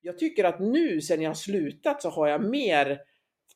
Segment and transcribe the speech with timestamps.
[0.00, 3.00] Jag tycker att nu sen jag har slutat så har jag mer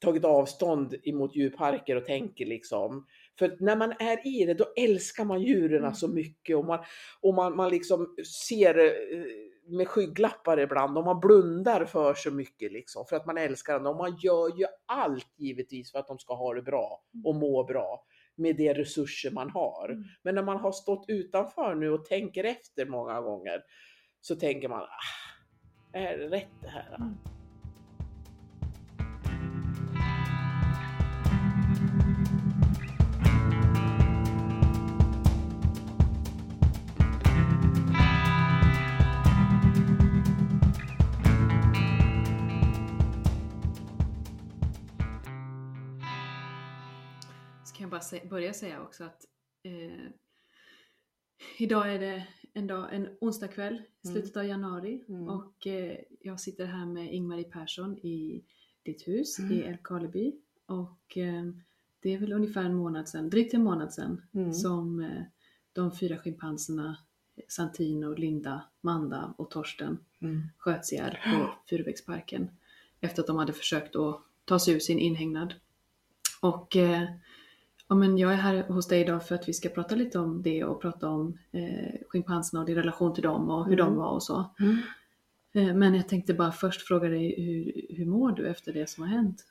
[0.00, 3.06] tagit avstånd emot djurparker och tänker liksom.
[3.38, 5.94] För när man är i det, då älskar man djuren Mm.
[5.94, 6.78] så mycket och man,
[7.20, 8.14] och man, man liksom
[8.46, 9.24] ser eh,
[9.66, 13.86] med skygglappar ibland och man blundar för så mycket liksom för att man älskar dem.
[13.86, 17.64] Och man gör ju allt givetvis för att de ska ha det bra och må
[17.64, 18.04] bra
[18.36, 19.88] med de resurser man har.
[19.88, 20.04] Mm.
[20.22, 23.62] Men när man har stått utanför nu och tänker efter många gånger
[24.20, 25.33] så tänker man, ah,
[25.94, 26.94] är det rätt det här?
[26.96, 27.18] Mm.
[47.64, 49.24] Så kan jag bara börja säga också att
[49.64, 50.10] eh,
[51.58, 55.28] idag är det en, dag, en onsdag kväll, slutet av januari Mm.
[55.28, 58.44] och eh, jag sitter här med Ingmarie Persson i
[58.82, 59.52] ditt hus Mm.
[59.52, 60.32] i Älvkarleby
[60.66, 61.44] och eh,
[62.00, 64.52] det är väl ungefär en månad sedan, drygt en månad sedan Mm.
[64.52, 65.22] som eh,
[65.72, 66.96] de fyra schimpanserna
[67.48, 70.42] Santino, Linda, Manda och Torsten Mm.
[70.58, 72.50] sköts ihjäl på Furuviksparken
[73.00, 75.54] efter att de hade försökt att ta sig ur sin inhägnad.
[76.40, 77.08] Och eh,
[77.88, 80.42] ja, men jag är här hos dig idag för att vi ska prata lite om
[80.42, 83.86] det och prata om eh, schimpanserna och din relation till dem och hur Mm.
[83.86, 84.54] de var och så.
[84.60, 84.78] Mm.
[85.54, 89.02] Eh, men jag tänkte bara först fråga dig, hur, hur mår du efter det som
[89.04, 89.44] har hänt?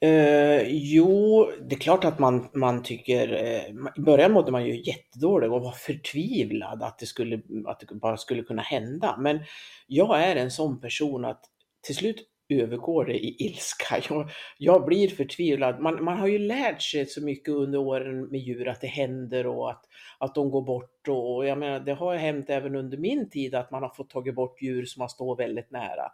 [0.00, 4.82] Eh, jo, det är klart att man, man tycker, eh, i början mådde man ju
[4.82, 9.16] jättedåligt och var förtvivlad att det, skulle, att det bara skulle kunna hända.
[9.18, 9.40] Men
[9.86, 11.44] jag är en sån person att
[11.82, 12.16] till slut
[12.48, 14.00] övergår det i ilska.
[14.10, 15.80] Jag, jag blir förtvivlad.
[15.80, 19.46] Man, man har ju lärt sig så mycket under åren med djur att det händer
[19.46, 19.84] och att,
[20.18, 21.08] att de går bort.
[21.08, 24.34] Och jag menar, det har hänt även under min tid att man har fått tagit
[24.34, 26.12] bort djur som har stått väldigt nära.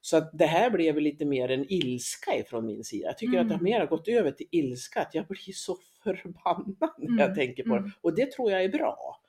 [0.00, 3.06] Så att det här blev lite mer en ilska ifrån min sida.
[3.06, 3.42] Jag tycker Mm.
[3.42, 7.30] att det har mer gått över till ilska, att jag blir så förbannad när jag
[7.30, 7.78] Mm, tänker på det.
[7.78, 7.90] mm.
[8.00, 9.20] Och det tror jag är bra.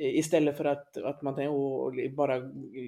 [0.00, 2.36] Istället för att, att man tänker, åh, bara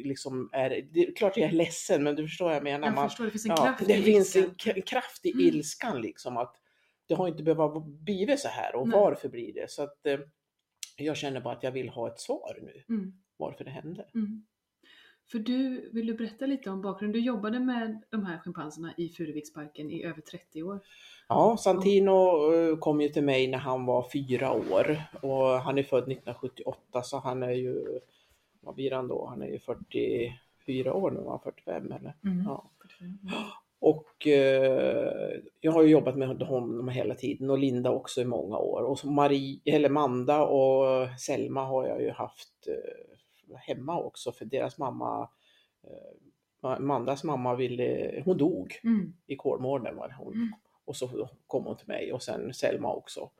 [0.05, 2.87] liksom är, det är klart jag är ledsen men du förstår vad jag menar.
[2.87, 4.83] Jag man, förstår, det finns en ja, kraft det i finns en ilskan.
[4.83, 5.47] kraft i Mm.
[5.47, 6.57] ilskan liksom att
[7.07, 8.99] det har inte behövt bli så här och Nej.
[9.01, 9.71] varför blir det?
[9.71, 10.19] Så att eh,
[10.97, 13.13] jag känner bara att jag vill ha ett svar nu, Mm.
[13.37, 14.07] varför det hände.
[14.15, 14.47] Mm.
[15.31, 17.21] För du, vill du berätta lite om bakgrunden?
[17.21, 20.81] Du jobbade med de här schimpanserna i Furuviksparken i över 30 år.
[21.29, 25.83] Ja, Santino eh, kom ju till mig när han var fyra år och han är
[25.83, 28.01] född 1978 så han är ju,
[28.61, 29.27] vad blir han då?
[29.27, 32.15] Han är ju 44 år nu, var han 45 eller?
[32.25, 32.45] Mm.
[32.47, 32.71] Ja.
[33.79, 38.59] Och eh, jag har ju jobbat med honom hela tiden och Linda också i många
[38.59, 38.83] år.
[38.83, 43.11] Och Marie, eller Manda och Selma har jag ju haft eh,
[43.57, 45.29] hemma också för deras mamma,
[45.85, 49.13] eh, Mandas mamma ville, hon dog Mm.
[49.27, 50.33] i Kolmården var det hon.
[50.35, 50.53] Mm.
[50.85, 53.31] Och så kom hon till mig och sen Selma också.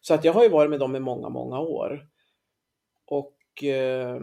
[0.00, 2.08] Så att jag har ju varit med dem i många, många år.
[3.04, 4.20] Och eh,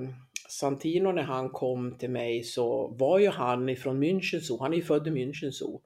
[0.50, 4.60] Santino när han kom till mig så var ju han ifrån München Zoo.
[4.62, 5.82] Han är ju född i München Zoo.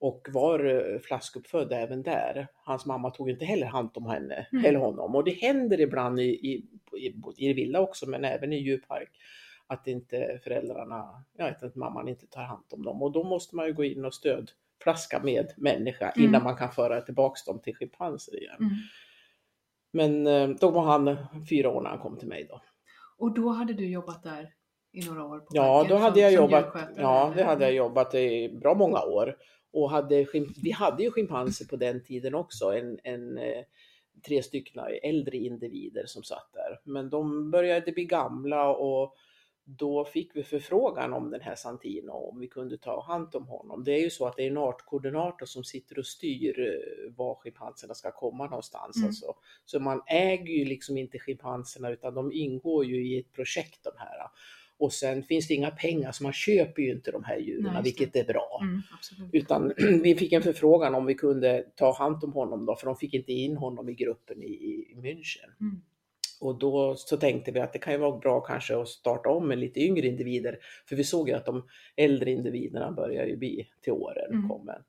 [0.00, 2.46] Och var eh, flaskuppfödd även där.
[2.64, 4.64] Hans mamma tog inte heller hand om henne, Mm.
[4.64, 5.14] eller honom.
[5.14, 6.52] Och det händer ibland i, i,
[6.98, 9.10] i, i det vilda också, men även i djurpark.
[9.66, 13.02] Att inte föräldrarna, ja, att mamman inte tar hand om dem.
[13.02, 16.28] Och då måste man ju gå in och stödflaska med människa Mm.
[16.28, 18.56] innan man kan föra tillbaks dem till schimpanser igen.
[18.60, 18.72] Mm.
[19.92, 21.16] Men eh, då var han
[21.50, 22.60] fyra år när han kom till mig då.
[23.18, 24.52] Och då hade du jobbat där
[24.92, 25.38] i några år?
[25.38, 29.00] På Ja, då hade som- jag jobbat, ja det hade jag jobbat i bra många
[29.02, 29.36] år.
[29.78, 30.26] Och hade,
[30.62, 33.64] vi hade ju schimpanser på den tiden också, en, en, eh,
[34.26, 36.80] tre stycken äldre individer som satt där.
[36.84, 39.14] Men de började bli gamla och
[39.64, 43.84] då fick vi förfrågan om den här Santino, om vi kunde ta hand om honom.
[43.84, 47.34] Det är ju så att det är en artkoordinator som sitter och styr eh, var
[47.34, 48.96] schimpanserna ska komma någonstans.
[48.96, 49.06] Mm.
[49.06, 49.34] Alltså.
[49.64, 53.92] Så man äger ju liksom inte schimpanserna utan de ingår ju i ett projekt de
[53.96, 54.30] här.
[54.78, 57.82] Och sen finns det inga pengar så man köper ju inte de här djuren, Nej,
[57.82, 58.60] vilket är bra.
[58.62, 58.82] Mm.
[59.32, 59.72] Utan
[60.02, 63.14] vi fick en förfrågan om vi kunde ta hand om honom då, för de fick
[63.14, 65.50] inte in honom i gruppen i, i München.
[65.60, 65.80] Mm.
[66.40, 69.48] Och då så tänkte vi att det kan ju vara bra kanske att starta om
[69.48, 70.58] med lite yngre individer.
[70.88, 71.64] För vi såg ju att de
[71.96, 74.48] äldre individerna börjar ju bli till åren Mm.
[74.48, 74.82] kommen.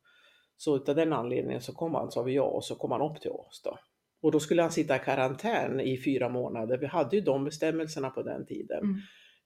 [0.58, 3.22] Så utav den anledningen så kom han, sa vi ja, och så kom han upp
[3.22, 3.80] till oss då.
[4.22, 6.78] Och då skulle han sitta i karantän i fyra månader.
[6.78, 8.84] Vi hade ju de bestämmelserna på den tiden.
[8.84, 9.00] Mm.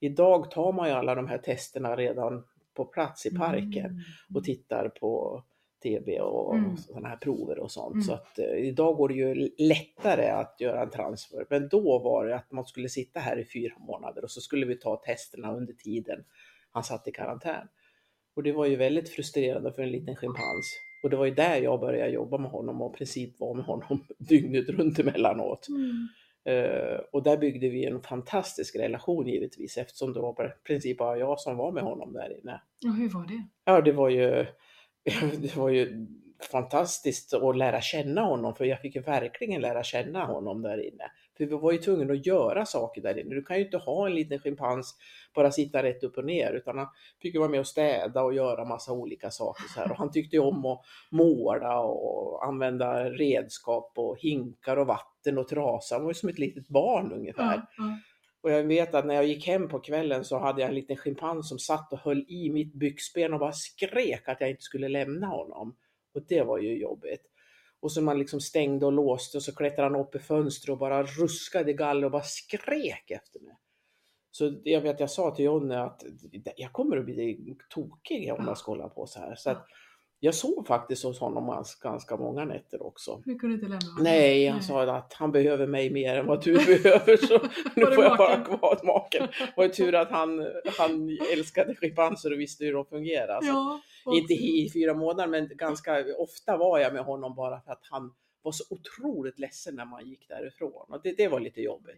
[0.03, 3.99] Idag tar man ju alla de här testerna redan på plats i parken Mm.
[4.35, 5.43] och tittar på
[5.83, 6.77] TV och Mm.
[6.77, 7.93] sådana här prover och sånt.
[7.93, 8.03] Mm.
[8.03, 11.45] Så att eh, idag går det ju lättare att göra en transfer.
[11.49, 14.65] Men då var det att man skulle sitta här i fyra månader och så skulle
[14.65, 16.23] vi ta testerna under tiden
[16.71, 17.67] han satt i karantän.
[18.35, 20.79] Och det var ju väldigt frustrerande för en liten schimpans.
[21.03, 23.65] Och det var ju där jag började jobba med honom och i princip var med
[23.65, 25.67] honom dygnet runt emellanåt.
[25.69, 26.07] Mm.
[26.49, 31.17] Uh, och där byggde vi en fantastisk relation givetvis eftersom det var i princip bara
[31.17, 32.61] jag som var med honom där inne.
[32.85, 33.47] Och hur var det?
[33.65, 34.45] Ja, det var ju,
[35.41, 36.07] det var ju
[36.51, 41.11] fantastiskt att lära känna honom för jag fick ju verkligen lära känna honom där inne.
[41.37, 43.35] För vi var ju tvungna att göra saker där inne.
[43.35, 44.95] Du kan ju inte ha en liten schimpans
[45.35, 46.87] bara sitta rätt upp och ner utan han
[47.21, 49.91] fick ju vara med och städa och göra massa olika saker så här.
[49.91, 50.81] Och han tyckte ju om att
[51.11, 55.95] måla och använda redskap och hinkar och vatten och trasa.
[55.95, 57.65] Han var ju som ett litet barn ungefär.
[57.77, 57.97] Ja.
[58.41, 60.97] Och jag vet att när jag gick hem på kvällen så hade jag en liten
[60.97, 64.87] schimpans som satt och höll i mitt byxben och bara skrek att jag inte skulle
[64.87, 65.75] lämna honom.
[66.13, 67.32] Och det var ju jobbigt.
[67.83, 70.77] Och så man liksom stängde och låste och så klättrade han upp i fönstret och
[70.77, 73.57] bara ruskade i galler och bara skrek efter mig.
[74.31, 76.03] Så jag vet, jag sa till Jonny att
[76.55, 79.35] jag kommer att bli tokig om jag ska hålla på så här.
[79.35, 79.67] Så att
[80.23, 83.21] jag sov faktiskt hos honom ganska, många nätter också.
[83.25, 84.03] Du kunde inte lämna honom?
[84.03, 87.33] Nej, han sa att han behöver mig mer än vad du behöver så
[87.75, 88.43] nu får jag maken?
[88.43, 89.27] kvar maken.
[89.39, 90.39] Det var tur att han,
[90.77, 93.39] han älskade schimpanser och visste hur de fungerar.
[93.41, 93.81] Ja.
[94.13, 98.13] inte i fyra månader men ganska ofta var jag med honom bara för att han
[98.41, 100.85] var så otroligt ledsen när man gick därifrån.
[100.89, 101.95] Och det, det var lite jobbigt.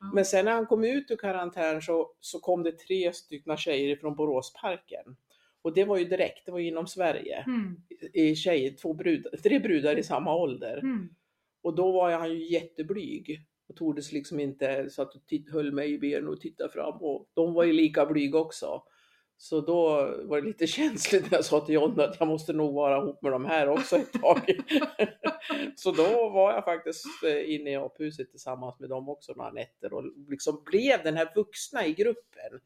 [0.00, 0.10] Ja.
[0.14, 3.96] Men sen när han kom ut ur karantän så, så kom det tre stycken tjejer
[3.96, 5.16] från Boråsparken.
[5.62, 7.44] Och det var ju direkt, det var inom Sverige.
[7.46, 7.76] Mm.
[8.12, 10.78] I tjejer, två brudar, tre brudar i samma ålder.
[10.78, 11.08] Mm.
[11.62, 13.44] Och då var han ju jätteblyg.
[13.68, 17.02] Och tordes liksom inte så att du höll mig i benen och tittade fram.
[17.02, 18.82] Och de var ju lika blyga också.
[19.40, 19.84] Så då
[20.24, 23.22] var det lite känsligt när jag sa till John att jag måste nog vara ihop
[23.22, 24.40] med de här också ett tag.
[25.76, 29.92] så då var jag faktiskt eh, inne i aphuset tillsammans med dem också några nätter
[29.92, 32.60] och liksom blev den här vuxna i gruppen.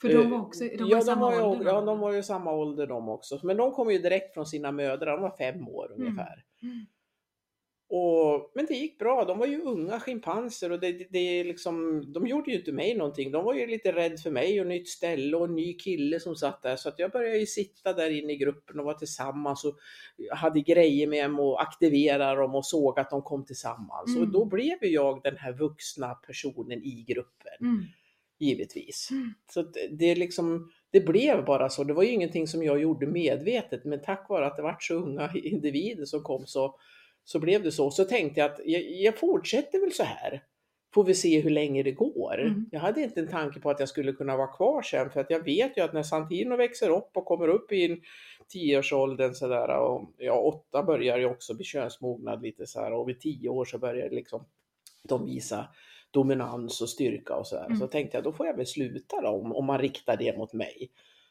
[0.00, 1.72] För de var också de var ja, samma de var ju, ålder?
[1.72, 3.40] ja, de var ju samma ålder de också.
[3.42, 6.44] Men de kom ju direkt från sina mödrar, de var fem år ungefär.
[6.62, 6.86] Mm.
[7.90, 12.04] Och, men det gick bra, de var ju unga schimpanser och det, det, det liksom,
[12.12, 13.30] de gjorde ju inte mig någonting.
[13.30, 16.36] De var ju lite rädd för mig och nytt ställe och en ny kille som
[16.36, 16.76] satt där.
[16.76, 19.78] Så att jag började ju sitta där inne i gruppen och var tillsammans och
[20.30, 24.16] hade grejer med mig och aktivera dem och såg att de kom tillsammans.
[24.16, 24.22] Mm.
[24.22, 27.84] Och då blev ju jag den här vuxna personen i gruppen, Mm.
[28.38, 29.08] Givetvis.
[29.10, 29.34] Mm.
[29.50, 31.84] Så det liksom, det blev bara så.
[31.84, 34.94] Det var ju ingenting som jag gjorde medvetet, men tack vare att det var så
[34.94, 36.74] unga individer som kom så,
[37.24, 37.90] så blev det så.
[37.90, 40.42] Så tänkte jag att jag, jag fortsätter väl så här.
[40.94, 42.40] Får vi se hur länge det går.
[42.40, 42.66] Mm.
[42.72, 45.30] Jag hade inte en tanke på att jag skulle kunna vara kvar sen, för att
[45.30, 48.00] jag vet ju att när Santino växer upp och kommer upp i en
[48.48, 53.20] tioårsåldern sådär, och ja, åtta börjar ju också bli könsmognad lite så här, och vid
[53.20, 54.44] tio år så börjar liksom
[55.02, 55.68] de visa
[56.10, 57.66] dominans och styrka och sådär.
[57.66, 57.78] Mm.
[57.78, 60.52] Så tänkte jag, då får jag väl sluta då, om, om man riktar det mot
[60.52, 60.90] mig.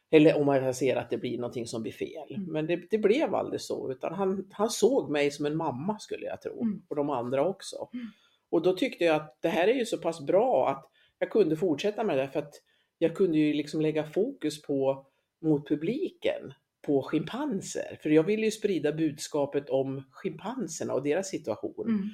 [0.09, 2.35] Eller om man ser att det blir någonting som blir fel.
[2.35, 2.51] Mm.
[2.51, 6.25] Men det, det blev aldrig så, utan han, han såg mig som en mamma skulle
[6.25, 6.62] jag tro.
[6.62, 6.81] Mm.
[6.88, 7.89] Och de andra också.
[7.94, 8.06] Mm.
[8.50, 11.56] Och då tyckte jag att det här är ju så pass bra att jag kunde
[11.56, 12.53] fortsätta med det för att
[12.97, 15.06] jag kunde ju liksom lägga fokus på
[15.41, 18.00] mot publiken på schimpanser.
[18.03, 21.88] För jag ville ju sprida budskapet om schimpanserna och deras situation.
[21.88, 22.09] Mm.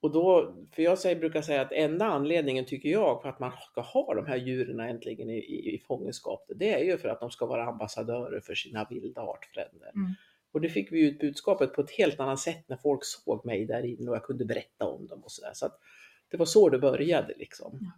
[0.00, 3.52] Och då, för jag säger, brukar säga att enda anledningen tycker jag för att man
[3.70, 7.20] ska ha de här djuren äntligen i, i, i fångenskap, det är ju för att
[7.20, 9.90] de ska vara ambassadörer för sina vilda artfränder.
[9.94, 10.14] Mm.
[10.52, 13.64] Och det fick vi ut budskapet på ett helt annat sätt när folk såg mig
[13.64, 15.52] där inne och jag kunde berätta om dem och sådär.
[15.54, 15.80] Så att
[16.30, 17.92] det var så det började liksom.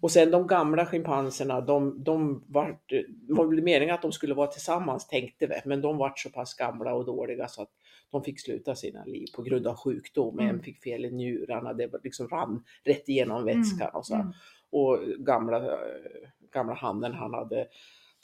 [0.00, 4.46] Och sen de gamla schimpanserna, de, de var, det var meningen att de skulle vara
[4.46, 7.70] tillsammans tänkte vi, men de var så pass gamla och dåliga så att
[8.12, 10.38] de fick sluta sina liv på grund av sjukdom.
[10.38, 10.54] Mm.
[10.54, 14.14] En fick fel i njurarna, det var liksom rann rätt igenom vätskan och så.
[14.14, 14.32] Mm.
[14.70, 15.78] Och gamla, eh,
[16.52, 17.66] gamla hannen han hade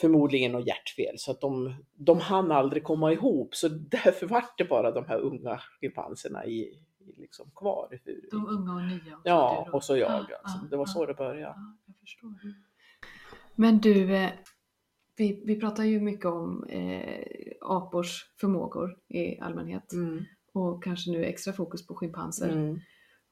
[0.01, 4.65] förmodligen något hjärtfel så att de, de hann aldrig komma ihop så därför vart det
[4.65, 6.61] bara de här unga schimpanserna i,
[6.99, 8.31] i liksom kvar i Furuvik.
[8.31, 9.17] De unga och nya.
[9.17, 10.59] Och Ja, och så jag Ah, alltså.
[10.59, 10.87] ah, Det var ah.
[10.87, 11.41] så det började.
[11.41, 12.31] Ja, jag förstår.
[13.55, 14.31] Men du, eh,
[15.19, 17.25] vi, vi pratar ju mycket om eh,
[17.61, 20.25] apors förmågor i allmänhet Mm.
[20.53, 22.49] och kanske nu extra fokus på schimpanser.
[22.49, 22.81] Mm.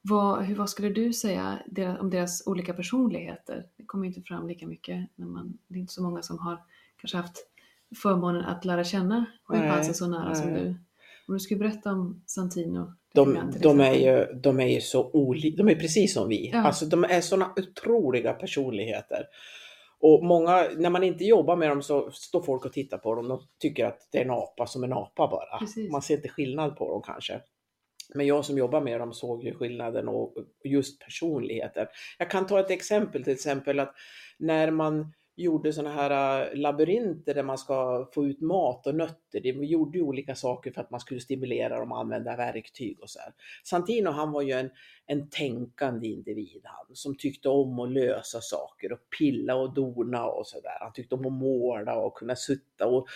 [0.01, 3.65] Vad, hur, vad skulle du säga deras, om deras olika personligheter?
[3.77, 6.39] Det kommer ju inte fram lika mycket när man, det är inte så många som
[6.39, 6.59] har
[6.97, 7.47] kanske haft
[8.01, 10.63] förmånen att lära känna schimpanser så nära som nej.
[10.63, 10.69] du.
[11.27, 12.93] Om du skulle berätta om Santino.
[13.13, 16.49] De, de, är ju, de är ju så olika, de är precis som vi.
[16.49, 16.63] Ja.
[16.63, 19.25] Alltså de är sådana otroliga personligheter.
[19.99, 23.27] Och många, när man inte jobbar med dem så står folk och tittar på dem.
[23.27, 25.59] De tycker att det är en apa som en apa bara.
[25.59, 25.91] Precis.
[25.91, 27.41] Man ser inte skillnad på dem kanske.
[28.15, 31.87] Men jag som jobbar med dem såg ju skillnaden och just personligheten.
[32.17, 33.93] Jag kan ta ett exempel till exempel att
[34.39, 39.39] när man gjorde sådana här äh, labyrinter där man ska få ut mat och nötter.
[39.39, 43.19] De gjorde olika saker för att man skulle stimulera dem att använda verktyg och så
[43.19, 43.33] här.
[43.63, 44.69] Santino han var ju en,
[45.05, 50.47] en tänkande individ han, som tyckte om att lösa saker och pilla och dona och
[50.47, 50.77] sådär.
[50.79, 53.07] Han tyckte om att måla och kunna sutta och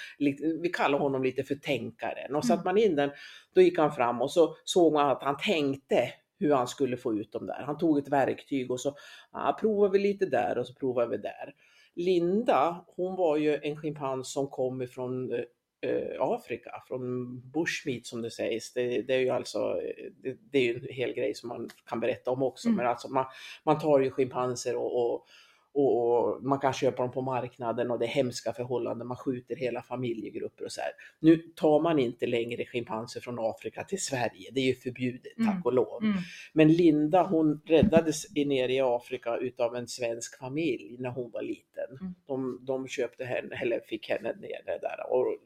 [0.62, 2.36] vi kallar honom lite för tänkaren.
[2.36, 3.12] Och satt man in den,
[3.54, 7.14] då gick han fram och så såg man att han tänkte hur han skulle få
[7.14, 7.64] ut dem där.
[7.66, 8.96] Han tog ett verktyg och så
[9.32, 11.54] ah, provar vi lite där och så provar vi där.
[11.96, 15.34] Linda, hon var ju en schimpans som kom ifrån
[15.82, 18.74] eh, Afrika, från bushmeat som det sägs.
[18.74, 19.82] Det, det är ju alltså,
[20.24, 22.78] det, det, är en hel grej som man kan berätta om också, mm.
[22.78, 23.26] men alltså man,
[23.64, 25.26] man tar ju schimpanser och, och
[25.74, 29.82] och, man kan köpa dem på marknaden och det är hemska förhållanden, man skjuter hela
[29.82, 30.92] familjegrupper och så här.
[31.20, 35.52] Nu tar man inte längre schimpanser från Afrika till Sverige, det är ju förbjudet mm.
[35.52, 36.04] tack och lov.
[36.04, 36.18] Mm.
[36.54, 41.98] Men Linda hon räddades nere i Afrika utav en svensk familj när hon var liten.
[42.02, 42.16] Mm.
[42.28, 45.38] De, de köpte henne, eller fick henne nere där och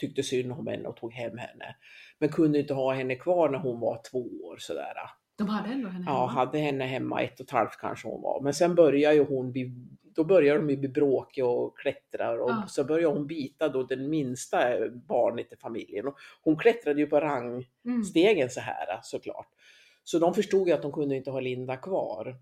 [0.00, 1.76] tyckte synd om henne och tog hem henne.
[2.18, 4.94] Men kunde inte ha henne kvar när hon var två år sådär.
[5.40, 6.10] De hade ändå henne hemma?
[6.10, 8.40] Ja, hade henne hemma, ett och ett halvt kanske hon var.
[8.40, 9.72] Men sen började ju hon bli,
[10.14, 12.64] då började de bli bråkiga och klättrar och ja.
[12.68, 16.06] så började hon bita då den minsta barnet i familjen.
[16.06, 18.48] Och hon klättrade ju på rangstegen mm.
[18.48, 19.48] så här såklart.
[20.04, 22.36] Så de förstod ju att de kunde inte ha Linda kvar.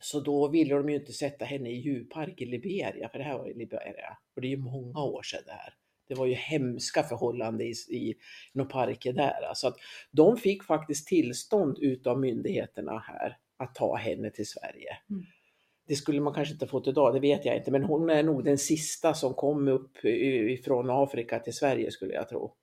[0.00, 3.38] Så då ville de ju inte sätta henne i djurpark i Liberia, för det här
[3.38, 4.18] var i Liberia.
[4.34, 5.74] Och det är ju många år sedan det här.
[6.08, 8.14] Det var ju hemska förhållanden i, i
[8.52, 9.54] några parker där.
[9.54, 9.76] Så att
[10.10, 14.98] de fick faktiskt tillstånd utav myndigheterna här att ta henne till Sverige.
[15.10, 15.24] Mm.
[15.88, 18.44] Det skulle man kanske inte fått idag, det vet jag inte, men hon är nog
[18.44, 22.54] den sista som kom upp ifrån Afrika till Sverige skulle jag tro.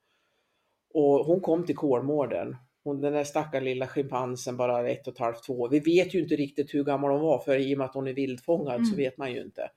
[0.93, 2.55] Och hon kom till Kolmården.
[2.83, 5.67] Hon, den där stackars lilla schimpansen, bara ett och ett halvt, två.
[5.67, 8.07] Vi vet ju inte riktigt hur gammal hon var, för i och med att hon
[8.07, 8.85] är vildfångad mm.
[8.85, 9.69] så vet man ju inte.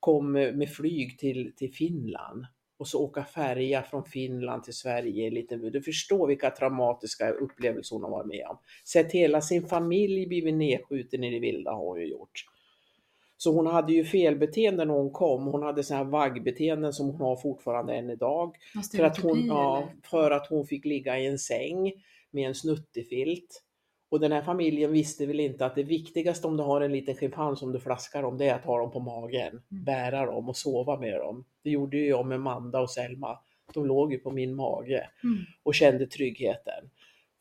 [0.00, 2.46] Kom med flyg till, till Finland
[2.82, 5.30] och så åka färja från Finland till Sverige.
[5.30, 8.58] Lite, du förstår vilka traumatiska upplevelser hon har varit med om.
[8.84, 12.44] Sett hela sin familj blivit nedskjuten i det vilda har hon ju gjort.
[13.36, 15.46] Så hon hade ju felbeteenden när hon kom.
[15.46, 18.56] Hon hade sådana här vaggbeteenden som hon har fortfarande än idag.
[18.96, 21.92] För att, hon, ja, för att hon fick ligga i en säng
[22.30, 23.62] med en snuttefilt.
[24.12, 27.14] Och den här familjen visste väl inte att det viktigaste om du har en liten
[27.14, 29.84] schimpans som du flaskar om, det är att ha dem på magen, mm.
[29.84, 31.44] bära dem och sova med dem.
[31.64, 33.38] Det gjorde ju jag med Manda och Selma.
[33.74, 35.38] De låg ju på min mage mm.
[35.62, 36.90] och kände tryggheten.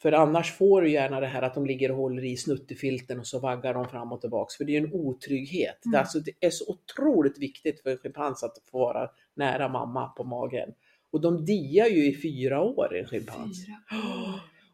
[0.02, 3.28] För annars får du gärna det här att de ligger och håller i snuttefilten och
[3.28, 4.58] så vaggar de fram och tillbaks.
[4.58, 5.86] För det är en otrygghet.
[5.86, 5.92] Mm.
[5.92, 9.70] Det, är alltså, det är så otroligt viktigt för en schimpans att få vara nära
[9.70, 10.70] mamma på magen.
[11.12, 13.66] Och de diar ju i fyra år, en schimpans.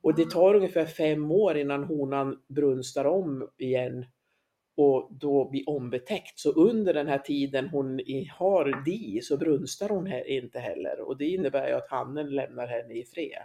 [0.01, 4.06] Och det tar ungefär fem år innan honan brunstar om igen
[4.77, 6.39] och då blir ombetäckt.
[6.39, 8.00] Så under den här tiden hon
[8.38, 12.94] har di så brunstar hon inte heller och det innebär ju att hannen lämnar henne
[12.94, 13.44] i fred.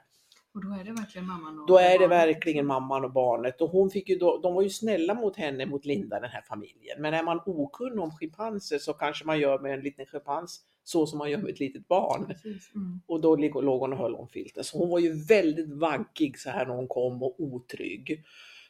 [0.55, 3.71] Och då är det verkligen mamman och Då är det verkligen mamman och barnet och
[3.71, 7.03] hon fick ju då, de var ju snälla mot henne, mot Linda, den här familjen.
[7.03, 11.07] Men är man okunnig om schimpanser så kanske man gör med en liten schimpans så
[11.07, 12.35] som man gör med ett litet barn.
[12.75, 13.01] Mm.
[13.07, 14.65] Och då låg hon och höll om filten.
[14.65, 18.25] Så hon var ju väldigt vaggig så här när hon kom och otrygg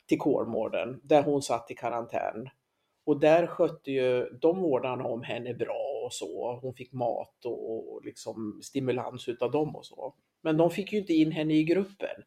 [0.06, 2.48] till Kolmården där hon satt i karantän.
[3.04, 6.58] Och där skötte ju de vårdarna om henne bra och så.
[6.62, 10.14] Hon fick mat och, och liksom stimulans utav dem och så.
[10.42, 12.22] Men de fick ju inte in henne i gruppen.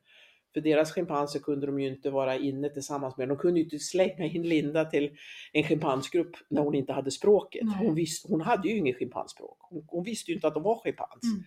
[0.56, 3.28] För deras schimpanser kunde de ju inte vara inne tillsammans med.
[3.28, 5.18] De kunde ju inte slänga in Linda till
[5.54, 7.62] en schimpansgrupp när hon inte hade språket.
[7.80, 9.58] Hon, visste, hon hade ju inget schimpansspråk.
[9.60, 11.24] Hon, hon, visste ju inte att de var schimpans.
[11.24, 11.44] Mm.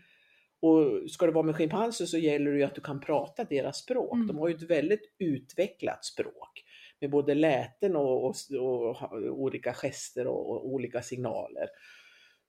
[0.61, 3.79] Och ska det vara med schimpanser så gäller det ju att du kan prata deras
[3.79, 4.15] språk.
[4.15, 4.27] Mm.
[4.27, 6.65] De har ju ett väldigt utvecklat språk
[7.01, 11.67] med både läten och, och, och, och olika gester och, olika signaler.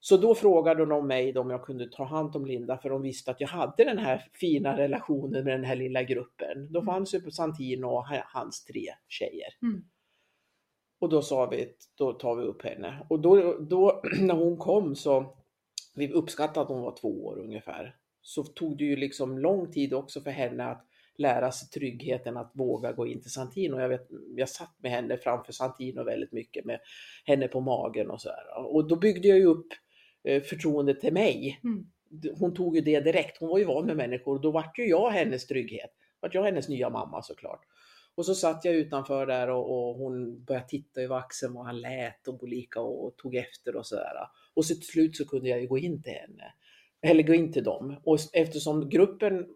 [0.01, 3.31] Så då frågade de mig om jag kunde ta hand om Linda för de visste
[3.31, 6.71] att jag hade den här fina relationen med den här lilla gruppen.
[6.71, 6.93] Då mm.
[6.93, 9.53] fanns ju på Santino och hans tre tjejer.
[9.61, 9.83] Mm.
[10.99, 13.05] Och då sa vi, då tar vi upp henne.
[13.09, 15.37] Och då, då när hon kom så,
[15.95, 19.93] vi uppskattade att hon var två år ungefär, så tog det ju liksom lång tid
[19.93, 20.85] också för henne att
[21.17, 23.79] lära sig tryggheten att våga gå in till Santino.
[23.79, 26.79] Jag, vet, jag satt med henne framför Santino väldigt mycket med
[27.25, 28.65] henne på magen och så här.
[28.65, 29.67] Och då byggde jag ju upp
[30.23, 31.59] förtroende till mig.
[31.63, 31.85] Mm.
[32.39, 33.37] Hon tog ju det direkt.
[33.39, 35.91] Hon var ju van med människor och då vart ju jag hennes trygghet.
[36.19, 37.61] Vart jag hennes nya mamma såklart.
[38.15, 41.81] Och så satt jag utanför där och, och hon började titta över axeln och han
[41.81, 44.13] lät och Bolika och, och tog efter och sådär.
[44.53, 46.53] Och så till slut så kunde jag ju gå in till henne.
[47.01, 47.95] Eller gå in till dem.
[48.03, 49.47] Och eftersom gruppen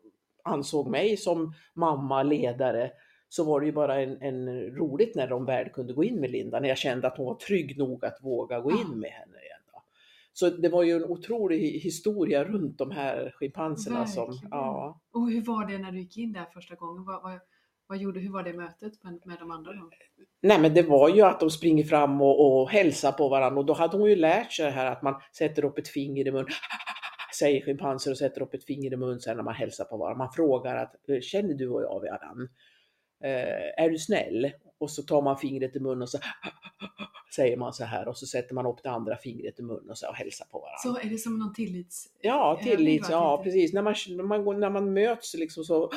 [0.44, 2.92] ansåg mig som mamma, ledare,
[3.30, 6.32] så var det ju bara en, en, roligt när de väl kunde gå in med
[6.32, 9.38] Linda, när jag kände att hon var trygg nog att våga gå in med henne.
[10.34, 14.08] Så det var ju en otrolig historia runt de här schimpanserna.
[14.08, 15.02] Som, ja.
[15.14, 17.04] Och hur var det när du gick in där första gången?
[17.04, 17.40] Vad, vad,
[17.88, 19.90] vad gjorde, hur var det mötet med, med de andra då?
[20.42, 23.66] Nej men det var ju att de springer fram och, och hälsar på varandra och
[23.66, 26.32] då hade hon ju lärt sig det här att man sätter upp ett finger i
[26.32, 26.46] mun
[27.40, 30.18] säger schimpanser och sätter upp ett finger i mun sen när man hälsar på varandra.
[30.18, 32.48] Man frågar att känner du och jag varandra?
[33.24, 34.52] Eh, är du snäll?
[34.78, 36.18] Och så tar man fingret i munnen och så
[37.36, 39.98] säger man så här och så sätter man upp det andra fingret i munnen och,
[39.98, 40.78] så och hälsar på varandra.
[41.02, 42.08] Så är det som någon tillits...
[42.22, 43.08] Ja, övning, tillit, va?
[43.12, 43.74] ja precis.
[43.74, 45.92] När man, när, man, när man möts liksom så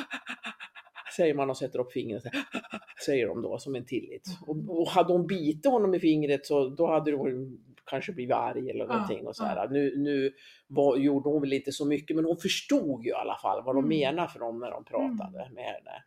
[1.17, 2.45] säger man och sätter upp fingret, så här,
[3.07, 4.29] säger de då som en tillit.
[4.47, 7.59] Och, och hade hon bitit honom i fingret så då hade hon
[7.91, 9.27] kanske blivit arg eller någonting.
[9.27, 9.69] Och så här.
[9.69, 10.33] Nu, nu
[10.67, 13.75] var, gjorde hon väl inte så mycket men hon förstod ju i alla fall vad
[13.75, 13.99] de Mm.
[13.99, 16.05] menade för dem när de pratade med henne.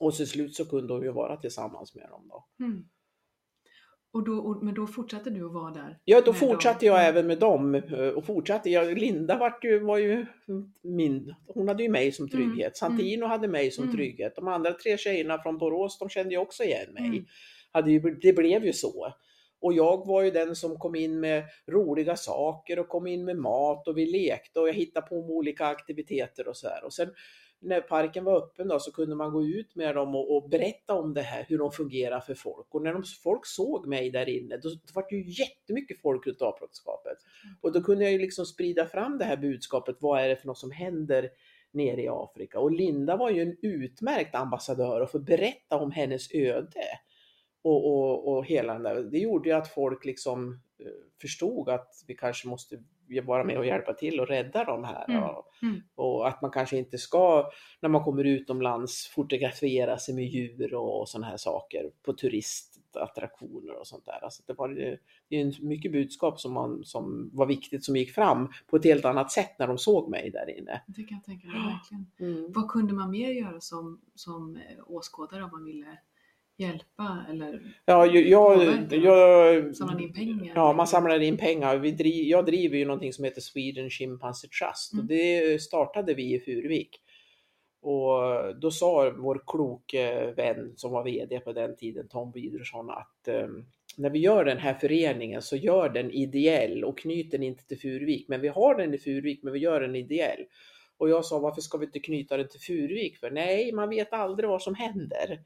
[0.00, 0.06] Mm.
[0.06, 2.64] Och till slut så kunde hon ju vara tillsammans med dem då.
[2.64, 2.84] Mm.
[4.10, 5.98] Och då, och, men då fortsatte du att vara där?
[6.04, 6.94] Ja, då fortsatte dem?
[6.94, 8.70] jag även med dem eh, och fortsatte.
[8.70, 10.26] Jag, Linda var ju, var ju
[10.82, 12.82] min, hon hade ju mig som trygghet.
[12.82, 13.96] Mm, Santino hade mig som mm.
[13.96, 14.36] trygghet.
[14.36, 17.06] De andra tre tjejerna från Borås, de kände ju också igen mig.
[17.06, 17.24] Mm.
[17.72, 19.12] Hade ju, det blev ju så.
[19.60, 23.36] Och jag var ju den som kom in med roliga saker och kom in med
[23.36, 26.84] mat och vi lekte och jag hittade på olika aktiviteter och så här.
[26.84, 27.10] Och sen
[27.60, 30.94] när parken var öppen då så kunde man gå ut med dem och, och berätta
[30.94, 32.74] om det här, hur de fungerar för folk.
[32.74, 36.26] Och när de, folk såg mig där inne, då, då var det ju jättemycket folk
[36.26, 37.18] runt avbrottsskapet.
[37.60, 40.46] Och då kunde jag ju liksom sprida fram det här budskapet, vad är det för
[40.46, 41.30] något som händer
[41.70, 42.60] nere i Afrika?
[42.60, 46.84] Och Linda var ju en utmärkt ambassadör och få berätta om hennes öde.
[47.62, 50.86] Och, och, och hela den där, det gjorde ju att folk liksom eh,
[51.20, 52.78] förstod att vi kanske måste
[53.24, 55.04] vara med och hjälpa till och rädda de här.
[55.08, 55.22] Mm.
[55.22, 55.80] Och, Mm.
[55.94, 57.50] och att man kanske inte ska,
[57.80, 63.80] när man kommer utomlands, fotografera sig med djur och, och sådana här saker på turistattraktioner
[63.80, 64.24] och sånt där.
[64.24, 64.68] Alltså det var
[65.28, 69.04] det är mycket budskap som, man, som var viktigt som gick fram på ett helt
[69.04, 70.82] annat sätt när de såg mig där inne.
[70.86, 72.52] Det kan jag tänka mig verkligen.
[72.52, 75.98] Vad kunde man mer göra som, som eh, åskådare om man ville
[76.58, 78.96] hjälpa eller Ja, jag, Påverka?
[78.96, 80.52] jag, samla in pengar?
[80.54, 81.76] Ja, man samlar in pengar.
[81.78, 85.06] Vi driv, jag driver ju någonting som heter Sweden Chimpanzee Trust och Mm.
[85.06, 87.00] det startade vi i Furuvik.
[87.80, 88.20] Och
[88.60, 93.46] då sa vår kloke vän som var VD på den tiden, Tom Widersson, att eh,
[93.96, 97.78] när vi gör den här föreningen så gör den ideell och knyter den inte till
[97.78, 98.28] Furuvik.
[98.28, 100.44] Men vi har den i Furuvik, men vi gör den ideell.
[100.96, 103.16] Och jag sa, varför ska vi inte knyta den till Furuvik?
[103.18, 105.40] För nej, man vet aldrig vad som händer.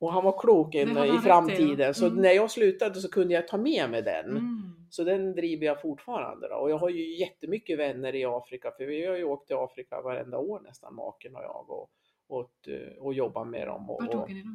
[0.00, 1.78] Och han var klok Det har in, han i framtiden.
[1.86, 1.94] ja.
[1.94, 2.22] Så Mm.
[2.22, 4.30] när jag slutade så kunde jag ta med mig den.
[4.30, 4.62] Mm.
[4.90, 6.48] Så den driver jag fortfarande.
[6.48, 6.54] Då.
[6.54, 10.00] Och jag har ju jättemycket vänner i Afrika, för vi har ju åkt till Afrika
[10.02, 11.90] varenda år nästan, maken och jag, och,
[12.28, 12.68] och,
[13.00, 13.90] och jobbar med dem.
[13.90, 14.48] Och, Vart åker ni då?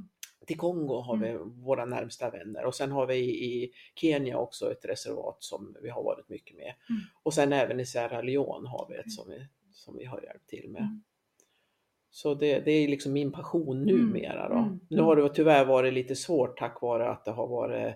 [0.47, 4.85] till Kongo har vi våra närmsta vänner och sen har vi i Kenya också ett
[4.85, 6.73] reservat som vi har varit mycket med.
[6.89, 7.01] Mm.
[7.23, 10.47] Och sen även i Sierra Leone har vi ett som vi, som vi har hjälpt
[10.49, 11.01] till med.
[12.13, 12.15] Mm.
[12.15, 13.95] Så det, det är liksom min passion Mm.
[13.97, 14.49] numera.
[14.49, 14.55] Då.
[14.55, 14.79] Mm.
[14.89, 17.95] Nu har det tyvärr varit lite svårt tack vare att det har varit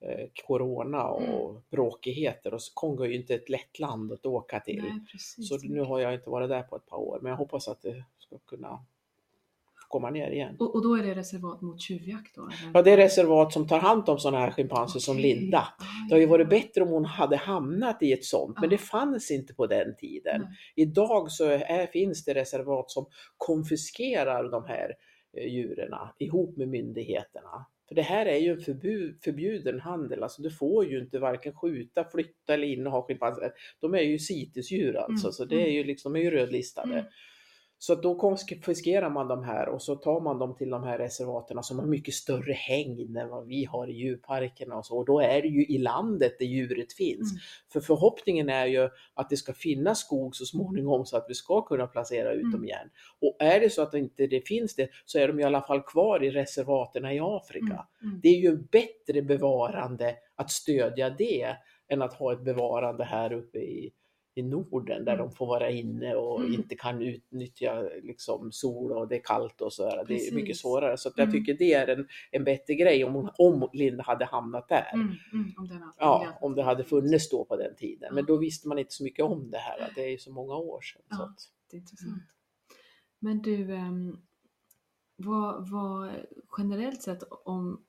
[0.00, 1.62] eh, corona och Mm.
[1.70, 4.82] bråkigheter och Kongo är ju inte ett lätt land att åka till.
[4.82, 5.00] Nej.
[5.18, 7.82] Så nu har jag inte varit där på ett par år men jag hoppas att
[7.82, 8.84] det ska kunna
[9.94, 10.56] komma ner igen.
[10.58, 12.42] och, och då är det reservat mot tjuvjakt då?
[12.42, 12.70] Eller?
[12.74, 15.22] Ja, det är reservat som tar hand om sådana här schimpanser som Okej.
[15.34, 15.58] Linda.
[15.58, 16.28] Ah, Det ja.
[16.28, 18.70] varit bättre om hon hade hamnat i ett sånt, men Ja.
[18.70, 20.40] det fanns inte på den tiden.
[20.40, 20.50] Nej.
[20.86, 24.94] Idag så är, finns det reservat som konfiskerar de här
[25.36, 27.66] eh, djuren ihop med myndigheterna.
[27.88, 31.52] För det här är ju en förbu- förbjuden handel, alltså du får ju inte varken
[31.54, 33.52] skjuta, flytta eller inneha schimpanser.
[33.80, 36.92] De är ju CITES-djur alltså, Mm, så det är ju liksom, de är ju rödlistade.
[36.92, 37.04] Mm.
[37.86, 41.62] Så då konfiskerar man de här och så tar man dem till de här reservaten
[41.62, 44.96] som har mycket större hägn än vad vi har i djurparkerna och så.
[44.96, 47.32] Och då är det ju i landet där djuret finns.
[47.32, 47.40] Mm.
[47.72, 51.62] För förhoppningen är ju att det ska finnas skog så småningom så att vi ska
[51.62, 52.52] kunna placera ut Mm.
[52.52, 52.90] dem igen.
[53.20, 55.62] Och är det så att det inte det finns det så är de i alla
[55.62, 57.86] fall kvar i reservaterna i Afrika.
[58.02, 58.10] Mm.
[58.10, 58.20] Mm.
[58.22, 61.56] Det är ju bättre bevarande att stödja det
[61.88, 63.92] än att ha ett bevarande här uppe i,
[64.36, 65.26] i Norden där Mm.
[65.26, 66.54] de får vara inne och Mm.
[66.54, 70.04] inte kan utnyttja liksom, sol och det är kallt och sådär.
[70.08, 70.96] Det är mycket svårare.
[70.96, 71.32] Så jag Mm.
[71.32, 74.90] tycker det är en, en bättre grej om, hon, om Linda hade hamnat där.
[74.94, 75.06] Mm.
[75.32, 75.52] Mm.
[75.58, 78.14] Om, den Ja, om det hade funnits då på den tiden.
[78.14, 79.92] Men då visste man inte så mycket om det här.
[79.94, 81.02] Det är ju så många år sedan.
[81.10, 81.24] Så Ja.
[81.24, 81.38] att,
[81.70, 82.22] Det är intressant.
[83.18, 84.22] Men du, um,
[85.16, 86.10] vad, vad
[86.58, 87.84] generellt sett om...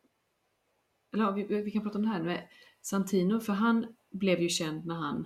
[1.14, 2.48] Eller vi, vi kan prata om det här med
[2.82, 5.26] Santino, för han blev ju känd när han...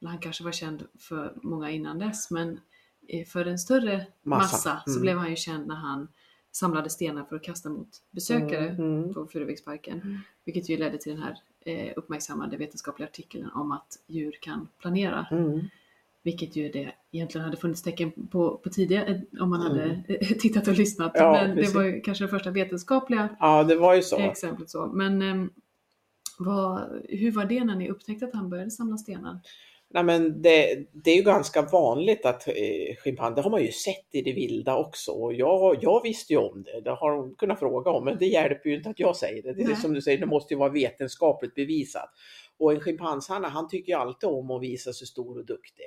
[0.00, 2.60] Eller han kanske var känd för många innan dess, men
[3.08, 4.42] eh, för en större Massa.
[4.42, 5.02] massa, så Mm.
[5.02, 6.08] blev han ju känd när han
[6.52, 9.14] samlade stenar för att kasta mot besökare Mm, mm.
[9.14, 10.00] på Furuviksparken.
[10.00, 10.18] Mm.
[10.44, 15.26] Vilket ju ledde till den här eh, uppmärksammade vetenskapliga artikeln om att djur kan planera.
[15.30, 15.60] Mm.
[16.22, 20.26] Vilket ju det egentligen hade funnits tecken på, på tidigare eh, om man hade eh,
[20.38, 21.16] tittat och lyssnat.
[21.16, 21.26] Mm.
[21.26, 24.18] Ja, Men det var ju kanske det första vetenskapliga Ja, det var ju så.
[24.18, 24.86] exemplet så.
[24.86, 25.50] Men ehm,
[26.38, 29.38] vad, hur var det när ni upptäckte att han började samla stenar?
[29.92, 34.06] Nej, men det, det är ju ganska vanligt att eh, schimpanser, har man ju sett
[34.12, 35.12] i det vilda också.
[35.12, 38.26] Och jag, jag visste ju om det, det har de kunnat fråga om, men det
[38.26, 39.52] hjälper ju inte att jag säger det.
[39.52, 39.76] Det är Nej.
[39.76, 42.10] som du säger, det måste ju vara vetenskapligt bevisat.
[42.58, 45.86] Och en schimpanshanne, han tycker ju alltid om att visa sig stor och duktig.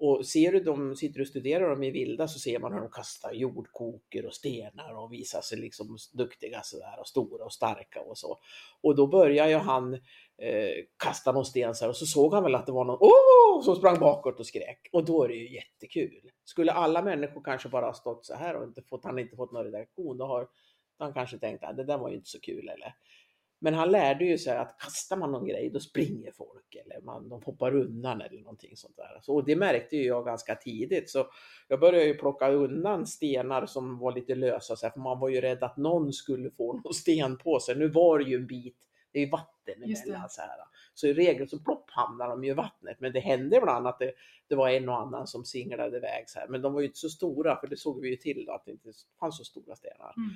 [0.00, 2.90] Och ser du dem, sitter och studerar dem i vilda så ser man hur de
[2.90, 8.18] kastar jordkoker och stenar och visar sig liksom duktiga sådär och stora och starka och
[8.18, 8.38] så.
[8.80, 9.94] Och då börjar ju han
[10.38, 12.98] eh, kasta någon sten så här, och så såg han väl att det var någon
[13.00, 14.88] åh som sprang bakåt och skrek.
[14.92, 16.30] Och då är det ju jättekul.
[16.44, 19.52] Skulle alla människor kanske bara ha stått så här och inte fått, han inte fått
[19.52, 20.48] någon reaktion, då har
[20.98, 22.94] han kanske tänkt att det där var ju inte så kul eller.
[23.62, 27.28] Men han lärde ju sig att kastar man någon grej då springer folk eller man,
[27.28, 29.18] de hoppar undan eller någonting sånt där.
[29.22, 31.26] Så, och det märkte ju jag ganska tidigt så
[31.68, 35.28] jag började ju plocka undan stenar som var lite lösa så här, för man var
[35.28, 37.76] ju rädd att någon skulle få någon sten på sig.
[37.76, 38.76] Nu var det ju en bit,
[39.12, 40.50] det är ju vatten emellan så här.
[40.94, 43.00] Så i regel så plopp hamnar de ju i vattnet.
[43.00, 44.12] Men det hände ibland att det,
[44.48, 46.48] det var en och annan som singlade iväg så här.
[46.48, 48.64] Men de var ju inte så stora för det såg vi ju till då, att
[48.64, 50.14] det inte fanns så stora stenar.
[50.16, 50.30] Mm.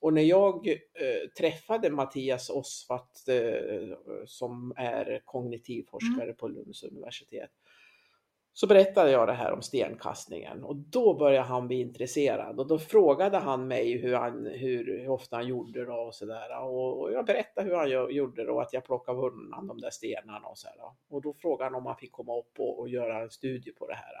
[0.00, 6.36] Och när jag eh, träffade Mattias Osvart eh, som är kognitiv forskare Mm.
[6.36, 7.50] på Lunds universitet
[8.52, 12.78] så berättade jag det här om stenkastningen och då började han bli intresserad och då
[12.78, 16.60] frågade han mig hur, han, hur, hur ofta han gjorde det och sådär.
[16.62, 19.90] Och, och jag berättade hur han gjorde det och att jag plockade undan de där
[19.90, 20.76] stenarna och sådär.
[21.08, 23.86] Och då frågade han om han fick komma upp och, och göra en studie på
[23.86, 24.14] det här.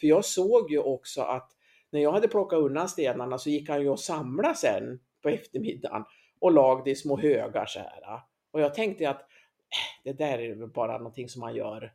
[0.00, 1.50] För jag såg ju också att
[1.90, 6.04] när jag hade plockat undan stenarna så gick han ju och samlade sen på eftermiddagen
[6.40, 8.20] och lag det i små högar så här.
[8.50, 11.92] Och jag tänkte att "Äh, det där är väl bara någonting som man gör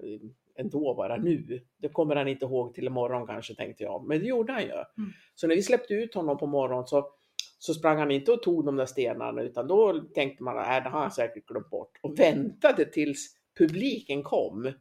[0.00, 0.20] eh,
[0.56, 1.60] ändå bara nu.
[1.76, 4.70] Det kommer han inte ihåg till imorgon kanske tänkte jag, men det gjorde han ju.
[4.72, 5.12] Mm.
[5.34, 7.10] Så när vi släppte ut honom på morgonen så,
[7.58, 10.82] så sprang han inte och tog de där stenarna utan då tänkte man att äh,
[10.84, 14.72] det har han säkert glömt bort och väntade tills publiken kom.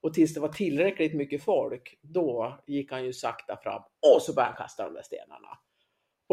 [0.00, 4.34] Och tills det var tillräckligt mycket folk, då gick han ju sakta fram och så
[4.34, 5.58] började han kasta de där stenarna.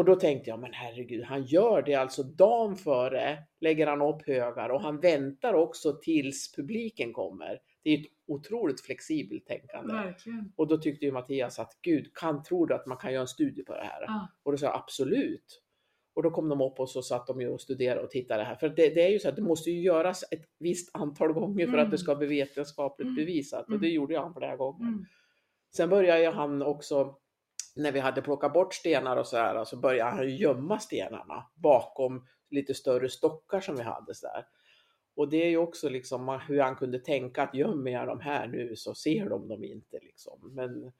[0.02, 4.26] Och då tänkte jag, men herregud, han gör det alltså dagen före, lägger han upp
[4.26, 7.58] högar och han väntar också tills publiken kommer.
[7.82, 9.92] Det är ett otroligt flexibelt tänkande.
[9.94, 10.52] Verkligen.
[10.56, 13.28] Och då tyckte ju Mattias att gud, kan, tror du att man kan göra en
[13.28, 14.02] studie på det här?
[14.06, 14.28] Ja.
[14.42, 15.62] Och då sa jag absolut.
[16.14, 18.54] Och då kom de upp och så satt de ju och studerade och tittade här.
[18.54, 21.66] För det, det är ju så att det måste ju göras ett visst antal gånger
[21.66, 21.84] för Mm.
[21.84, 23.16] att det ska bli vetenskapligt Mm.
[23.16, 23.62] bevisat.
[23.62, 23.80] Och Mm.
[23.80, 24.86] det gjorde han flera gånger.
[24.88, 25.04] Mm.
[25.76, 27.16] Sen började han också,
[27.74, 32.26] när vi hade plockat bort stenar och så här, så började han gömma stenarna bakom
[32.50, 34.46] lite större stockar som vi hade så där.
[35.16, 38.46] Och det är ju också liksom hur han kunde tänka att gömmer jag de här
[38.46, 40.54] nu så ser de dem inte liksom.
[40.54, 40.92] Men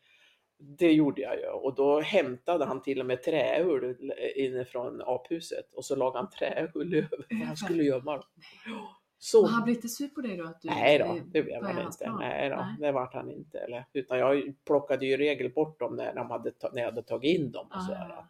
[0.59, 5.85] det gjorde jag ju och då hämtade han till och med träull inifrån aphuset och
[5.85, 8.25] så lagade han träull över för han skulle gömma dem.
[9.25, 10.45] Så Och han blev inte sur på dig då?
[10.45, 12.05] Att du, Nej då, det blev han inte.
[12.05, 12.19] plan?
[12.21, 12.77] Nej då, Nej.
[12.79, 13.59] det vart han inte.
[13.59, 17.03] Eller, utan jag plockade ju i regel bort dem när, de hade, när jag hade
[17.03, 17.67] tagit in dem.
[17.75, 18.27] Och så Ah.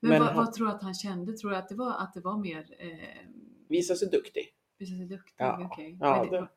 [0.00, 1.32] Men, Men vad, han- vad tror du att han kände?
[1.32, 2.88] Tror du att det var, att det var mer eh,
[3.68, 4.48] Visa sig duktig.
[4.78, 5.34] visa sig duktig?
[5.36, 5.68] Ja.
[5.72, 5.96] Okej.
[6.00, 6.48] Ja, vad, är det,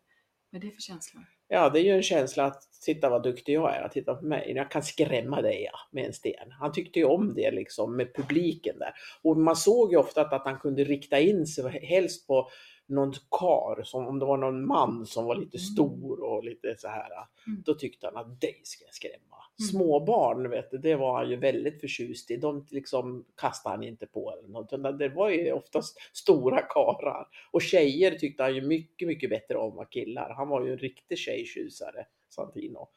[0.49, 1.19] vad är det för känsla?
[1.47, 4.25] Ja, det är ju en känsla att titta vad duktig jag är, att titta på
[4.25, 4.53] mig.
[4.55, 6.51] Jag kan skrämma dig ja, med en sten.
[6.51, 8.93] Han tyckte ju om det liksom med publiken där.
[9.21, 12.49] Och man såg ju ofta att, att han kunde rikta in sig helst på
[12.87, 15.65] någon kar, som om det var någon man som var lite Mm.
[15.65, 17.09] stor och lite så här.
[17.47, 17.63] Mm.
[17.65, 19.37] Då tyckte han att dig ska jag skrämma.
[19.59, 19.67] Mm.
[19.71, 22.37] Småbarn, vet du, det var han ju väldigt förtjust i.
[22.37, 24.99] De liksom kastade han inte på eller något.
[24.99, 27.27] Det var ju oftast stora karlar.
[27.51, 30.33] Och tjejer tyckte han ju mycket, mycket bättre om än killar.
[30.37, 32.89] Han var ju en riktig tjejtjusare, Santino.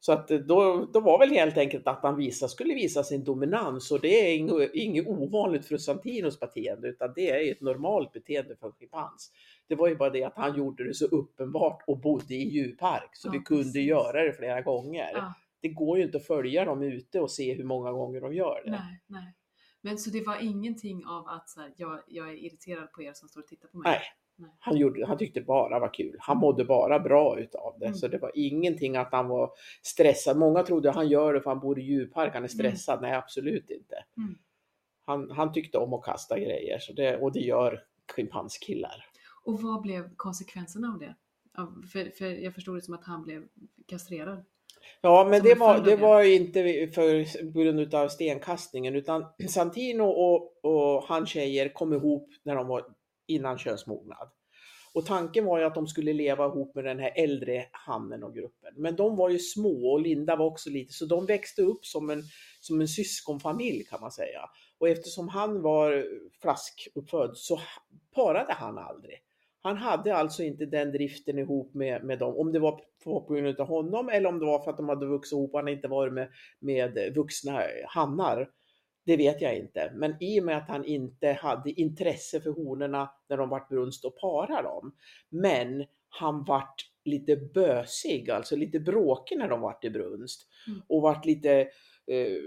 [0.00, 3.24] Så att eh, då, då var väl helt enkelt att han visa, skulle visa sin
[3.24, 8.12] dominans och det är inget, inget ovanligt för Santinos beteende utan det är ett normalt
[8.12, 9.32] beteende för en schimpans.
[9.68, 13.10] Det var ju bara det att han gjorde det så uppenbart och bodde i djurpark
[13.16, 13.88] så Ja, vi kunde precis.
[13.88, 15.10] göra det flera gånger.
[15.14, 18.34] Ja, Det går ju inte att följa dem ute och se hur många gånger de
[18.34, 18.70] gör det.
[18.70, 19.34] nej, nej.
[19.80, 23.12] Men så det var ingenting av att så här, jag, jag är irriterad på er
[23.12, 23.90] som står och tittar på mig?
[23.92, 24.00] Nej.
[24.58, 26.16] Han, gjorde, han tyckte bara var kul.
[26.18, 27.86] Han mådde bara bra utav det.
[27.86, 27.98] Mm.
[27.98, 29.50] Så det var ingenting att han var
[29.82, 30.36] stressad.
[30.36, 33.02] Många trodde han gör det för han bor i djurpark, han är stressad.
[33.02, 34.04] Nej, absolut inte.
[34.16, 34.38] Mm.
[35.06, 39.06] Han, han tyckte om att kasta grejer så det, och det gör schimpanskillar.
[39.44, 41.14] Och vad blev konsekvenserna av det?
[41.92, 43.48] För, för jag förstod det som att han blev
[43.86, 44.44] kastrerad.
[45.00, 50.02] Ja, men Som det var, det var inte för, på grund av stenkastningen utan Santino
[50.02, 52.84] och, och han tjejer kom ihop när de var
[53.28, 54.28] innan könsmognad.
[54.92, 58.34] Och tanken var ju att de skulle leva ihop med den här äldre hannen och
[58.34, 58.74] gruppen.
[58.76, 62.10] Men de var ju små och Linda var också lite, så de växte upp som
[62.10, 62.22] en,
[62.60, 64.40] som en syskonfamilj kan man säga.
[64.78, 66.06] Och eftersom han var
[66.40, 67.60] flaskuppfödd så
[68.14, 69.14] parade han aldrig.
[69.60, 73.34] Han hade alltså inte den driften ihop med, med dem, om det var på på
[73.34, 75.68] grund av honom eller om det var för att de hade vuxit ihop och han
[75.68, 78.48] inte varit med, med vuxna hannar.
[79.08, 79.92] Det vet jag inte.
[79.94, 84.04] Men i och med att han inte hade intresse för honorna när de vart brunst
[84.04, 84.94] och para dem.
[85.28, 90.48] Men han vart lite bösig, alltså lite bråkig när de vart i brunst.
[90.66, 90.82] Mm.
[90.86, 91.60] Och vart lite
[92.06, 92.38] eh,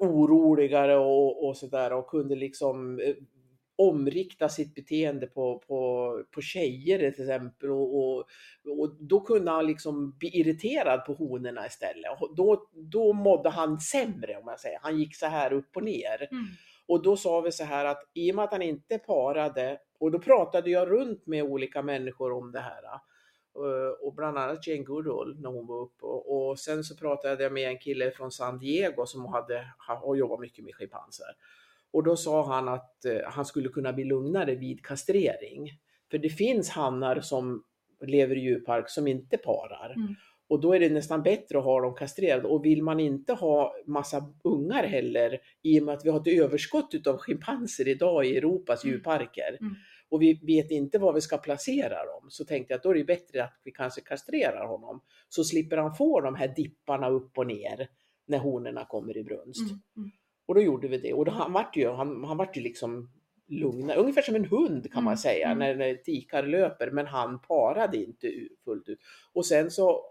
[0.00, 3.14] oroligare och, och sådär och kunde liksom eh,
[3.80, 8.18] omrikta sitt beteende på, på, på tjejer till exempel och, och,
[8.78, 12.20] och då kunde han liksom bli irriterad på honorna istället.
[12.20, 14.78] Och då, då mådde han sämre om jag säger.
[14.82, 16.28] Han gick så här upp och ner.
[16.30, 16.44] Mm.
[16.86, 20.10] Och då sa vi så här att i och med att han inte parade och
[20.10, 22.84] då pratade jag runt med olika människor om det här.
[22.84, 26.06] eh, Och bland annat Jane Goodall när hon var uppe.
[26.06, 29.64] Och sen så pratade jag med en kille från San Diego som hade
[30.02, 31.26] och jobbat mycket med schimpanser.
[31.92, 35.70] Och då sa han att eh, han skulle kunna bli lugnare vid kastrering.
[36.10, 37.64] För det finns hannar som
[38.06, 39.92] lever i djurpark som inte parar.
[39.96, 40.14] Mm.
[40.48, 42.48] Och då är det nästan bättre att ha dem kastrerade.
[42.48, 46.40] Och vill man inte ha massa ungar heller, i och med att vi har ett
[46.40, 48.94] överskott utav schimpanser idag i Europas Mm.
[48.94, 49.56] djurparker.
[49.60, 49.74] Mm.
[50.08, 52.26] Och vi vet inte var vi ska placera dem.
[52.28, 55.00] Så tänkte jag att då är det bättre att vi kanske kastrerar honom.
[55.28, 57.88] Så slipper han få de här dipparna upp och ner
[58.26, 59.70] när honorna kommer i brunst.
[59.96, 60.10] Mm.
[60.50, 60.50] Mm.
[60.50, 61.12] Och då gjorde vi det.
[61.12, 63.10] Och då, han vart ju, han, han vart ju liksom
[63.48, 65.58] lugnare, ungefär som en hund kan man Mm, säga, mm.
[65.58, 68.32] när, när tikar löper, men han parade inte
[68.64, 68.98] fullt ut.
[69.32, 70.04] Och sen så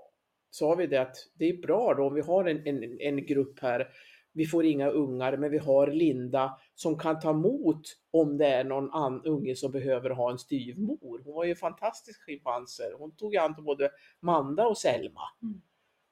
[0.49, 3.59] sa vi det att det är bra då om vi har en, en, en grupp
[3.59, 3.87] här,
[4.33, 8.63] vi får inga ungar, men vi har Linda som kan ta emot om det är
[8.63, 11.21] någon an, unge som behöver ha en styvmor.
[11.25, 12.93] Hon var ju fantastisk schimpanser.
[12.97, 15.21] Hon tog hand om både Manda och Selma.
[15.43, 15.61] Mm.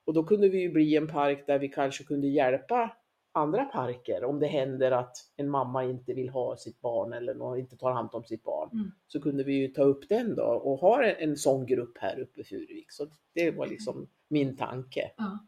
[0.06, 2.92] Och då kunde vi ju bli en park där vi kanske kunde hjälpa
[3.38, 4.24] andra parker.
[4.24, 8.10] Om det händer att en mamma inte vill ha sitt barn eller inte tar hand
[8.12, 8.70] om sitt barn.
[8.74, 8.92] Mm.
[9.08, 12.20] Så kunde vi ju ta upp den då och ha en, en sån grupp här
[12.20, 12.92] uppe i Furuvik.
[12.92, 15.12] Så det var liksom min tanke.
[15.18, 15.40] Ja.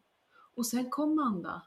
[0.56, 1.62] Och sen kom Manda.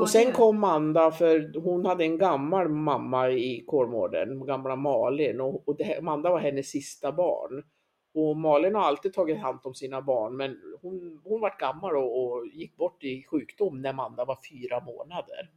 [0.00, 0.32] Och sen det?
[0.32, 6.02] kom Manda för hon hade en gammal mamma i Kolmården, gamla Malin och, och det,
[6.02, 7.62] Manda var hennes sista barn.
[8.14, 12.24] Och Malin har alltid tagit hand om sina barn men hon, hon var gammal och,
[12.24, 15.50] och gick bort i sjukdom när Manda var fyra månader.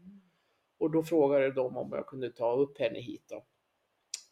[0.80, 3.46] Och då frågade de om jag kunde ta upp henne hit då.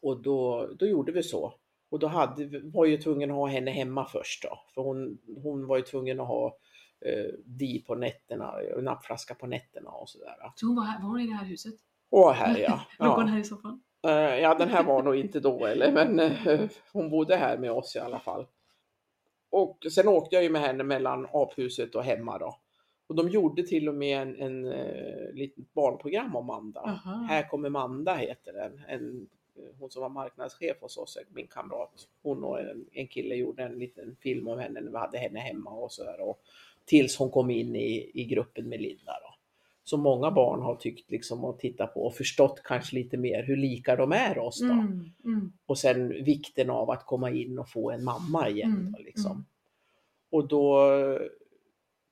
[0.01, 1.53] Och då, då gjorde vi så.
[1.89, 4.59] Och då hade, var ju tvungen att ha henne hemma först då.
[4.73, 6.57] För hon, hon var ju tvungen att ha
[7.05, 10.35] eh, di på nätterna, nappflaska på nätterna och sådär.
[10.55, 11.73] Så hon var, här, var hon i det här huset?
[12.09, 12.81] Och här ja.
[12.99, 13.83] Låg hon Ja, här i soffan?
[14.07, 17.71] Eh, ja den här var nog inte då eller men eh, hon bodde här med
[17.71, 18.45] oss i alla fall.
[19.49, 22.57] Och sen åkte jag ju med henne mellan aphuset och hemma då.
[23.07, 26.81] Och de gjorde till och med en, en uh, litet barnprogram om Manda.
[26.81, 27.25] Aha.
[27.29, 28.81] Här kommer Manda heter den.
[28.87, 32.07] En, eh, hon som var marknadschef hos oss, min kamrat.
[32.23, 35.39] Hon och en, en kille gjorde en liten film om henne när vi hade henne
[35.39, 36.21] hemma och sådär.
[36.21, 36.41] Och
[36.85, 39.32] Tills hon kom in i, i gruppen med Linda då.
[39.83, 43.57] Så många barn har tyckt liksom att titta på och förstått kanske lite mer hur
[43.57, 44.65] lika de är oss då.
[44.65, 48.71] Mm, mm, Och sen vikten av att komma in och få en mamma igen.
[48.71, 49.31] Mm, Då, liksom.
[49.31, 49.45] mm.
[50.29, 50.79] Och då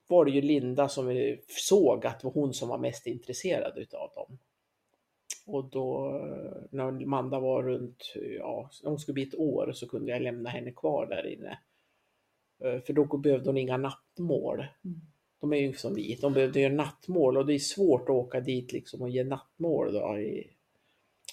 [0.06, 3.78] var det ju Linda som vi såg att det var hon som var mest intresserad
[3.78, 4.38] utav dem.
[5.46, 6.10] Och då
[6.70, 10.72] när Amanda var runt, ja, hon skulle bli ett år så kunde jag lämna henne
[10.72, 11.58] kvar där inne.
[12.64, 14.64] Eh, För då behövde hon inga nattmål.
[15.42, 18.40] De är ju som vi, de behövde göra nattmål och det är svårt att åka
[18.40, 20.18] dit liksom och ge nattmål då.
[20.18, 20.50] I...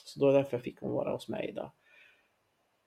[0.06, 1.72] Så då därför fick hon vara hos mig då.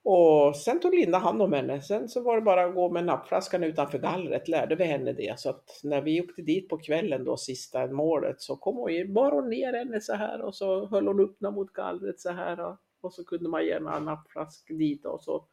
[0.04, 1.82] Och sen tog Linda hand om henne.
[1.82, 5.40] Sen så var det bara att gå med nappflaskan utanför gallret, lärde vi henne det.
[5.40, 9.32] Så att när vi åkte dit på kvällen då, sista målet, så kom hon bar
[9.32, 12.60] hon ner henne så här och så höll hon upp henne mot gallret så här.
[12.60, 15.44] Och, och så kunde man ge henne en nappflask dit och så.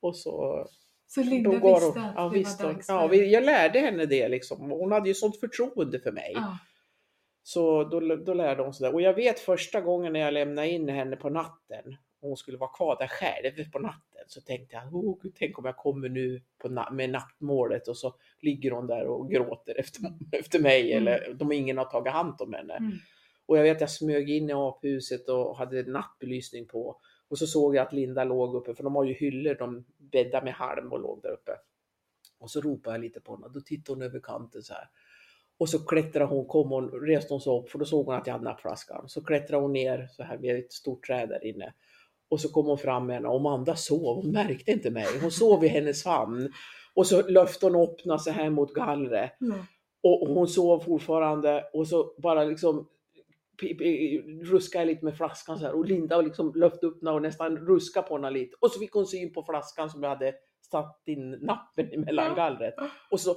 [0.00, 0.66] Och så
[1.06, 2.88] så Linda då går visste att Ja, det visst var dags.
[2.88, 4.70] Ja, vi, jag lärde henne det liksom.
[4.70, 6.32] Hon hade ju sånt förtroende för mig.
[6.34, 6.58] Ja.
[7.42, 8.94] Så då, då lärde hon sig det.
[8.94, 12.58] Och jag vet första gången när jag lämnade in henne på natten och hon skulle
[12.58, 16.08] vara kvar där själv på natten så tänkte jag, oh, gud, tänk om jag kommer
[16.08, 21.06] nu na- med nattmålet och så ligger hon där och gråter efter, efter mig Mm.
[21.08, 22.74] eller de ingen har tagit hand om henne.
[22.74, 22.92] Mm.
[23.46, 27.00] Och jag vet jag smög in i aphuset och hade nattbelysning på.
[27.28, 30.44] Och så såg jag att Linda låg uppe, för de har ju hyllor, de bäddade
[30.44, 31.52] med halm och låg där uppe.
[32.38, 34.88] Och så ropade jag lite på henne, då tittade hon över kanten så här.
[35.58, 38.26] Och så klättrade hon, kom hon, reste hon sig upp för då såg hon att
[38.26, 39.08] jag hade nappflaskan.
[39.08, 41.74] Så klättrade hon ner så här vid ett stort träd där inne.
[42.28, 45.06] Och så kom hon fram med henne och Amanda sov, hon märkte inte mig.
[45.22, 46.52] Hon sov i hennes famn.
[46.94, 49.32] Och så lyfte hon öppna så här mot gallret.
[50.02, 52.88] Och hon sov fortfarande och så bara liksom
[54.42, 58.08] ruskade jag lite med flaskan så här och Linda liksom lyfte upp och nästan ruskade
[58.08, 58.56] på henne lite.
[58.60, 60.34] Och så fick hon syn på flaskan som jag hade
[60.70, 62.74] satt in nappen i mellangallret.
[63.10, 63.34] Och så,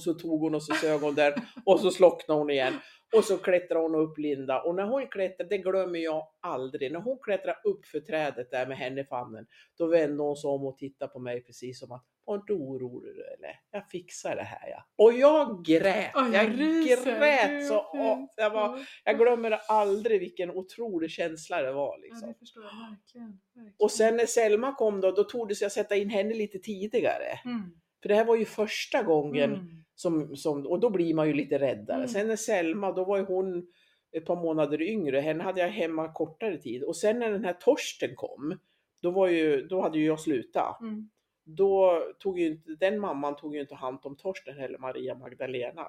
[0.00, 2.74] så tog hon och så sög hon där och så slocknade hon igen.
[3.16, 7.00] Och så klättrade hon upp Linda och när hon klättrade, det glömmer jag aldrig, när
[7.00, 9.46] hon klättrade upp för trädet där med henne i famnen,
[9.78, 13.10] då vände hon sig om och tittade på mig precis som att var inte orolig
[13.10, 14.84] eller jag fixar det här ja.
[14.96, 20.20] Och jag grät, oh, jag, jag ryser, grät så, åh, jag, var, jag glömmer aldrig
[20.20, 21.98] vilken otrolig känsla det var.
[21.98, 22.28] Liksom.
[22.28, 23.74] Ja, det förstår jag verkligen, verkligen.
[23.78, 27.40] Och sen när Selma kom då, då sig att sätta in henne lite tidigare.
[27.44, 27.62] Mm.
[28.02, 29.66] För det här var ju första gången mm.
[29.94, 31.96] som, som, och då blir man ju lite räddare.
[31.96, 32.08] Mm.
[32.08, 33.66] Sen när Selma, då var ju hon
[34.12, 36.82] ett par månader yngre, henne hade jag hemma kortare tid.
[36.82, 38.58] Och sen när den här Torsten kom,
[39.02, 40.80] då, var ju, då hade ju jag slutat.
[40.80, 41.10] Mm
[41.44, 45.86] då tog ju inte, den mamman tog ju inte hand om Torsten heller, Maria Magdalena.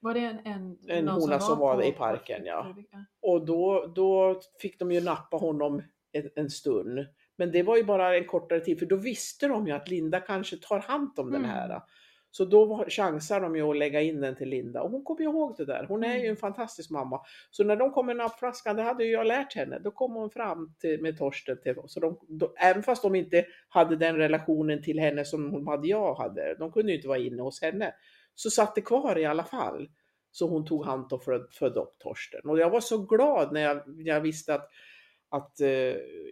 [0.00, 2.74] Var det en, en, en hona som var, var i parken, ja.
[3.22, 5.82] Och då, då fick de ju nappa honom
[6.12, 7.06] en, en, stund.
[7.36, 10.20] Men det var ju bara en kortare tid, för då visste de ju att Linda
[10.20, 11.42] kanske tar hand om mm.
[11.42, 11.82] den här.
[12.30, 15.54] Så då chansar de ju att lägga in den till Linda och hon kommer ihåg
[15.56, 15.86] det där.
[15.88, 16.30] Hon är ju mm.
[16.30, 17.20] en fantastisk mamma.
[17.50, 20.30] Så när de kom med nappflaskan, det hade ju jag lärt henne, då kom hon
[20.30, 24.82] fram till, med Torsten till så de, då, Även fast de inte hade den relationen
[24.82, 27.94] till henne som hon hade jag hade, de kunde ju inte vara inne hos henne,
[28.34, 29.88] så satt det kvar i alla fall.
[30.30, 32.40] Så hon tog hand om och födde upp Torsten.
[32.44, 34.70] Och jag var så glad när jag, när jag visste att
[35.30, 35.68] att eh,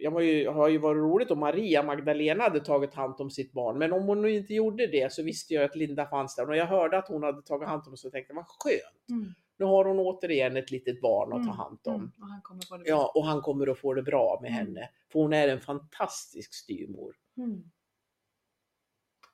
[0.01, 3.53] jag var ju, har ju varit roligt om Maria Magdalena hade tagit hand om sitt
[3.53, 3.77] barn.
[3.77, 6.49] Men om hon nu inte gjorde det så visste jag att Linda fanns där.
[6.49, 9.09] Och jag hörde att hon hade tagit hand om det så tänkte jag vad skönt.
[9.09, 9.33] Mm.
[9.59, 11.95] Nu har hon återigen ett litet barn att ta mm, hand om.
[11.95, 12.11] Mm.
[12.21, 12.89] Och han kommer få det bra.
[12.89, 14.65] Ja, och han kommer att få det bra med mm.
[14.65, 14.89] henne.
[15.11, 17.15] För hon är en fantastisk styrmor.
[17.37, 17.63] Mm.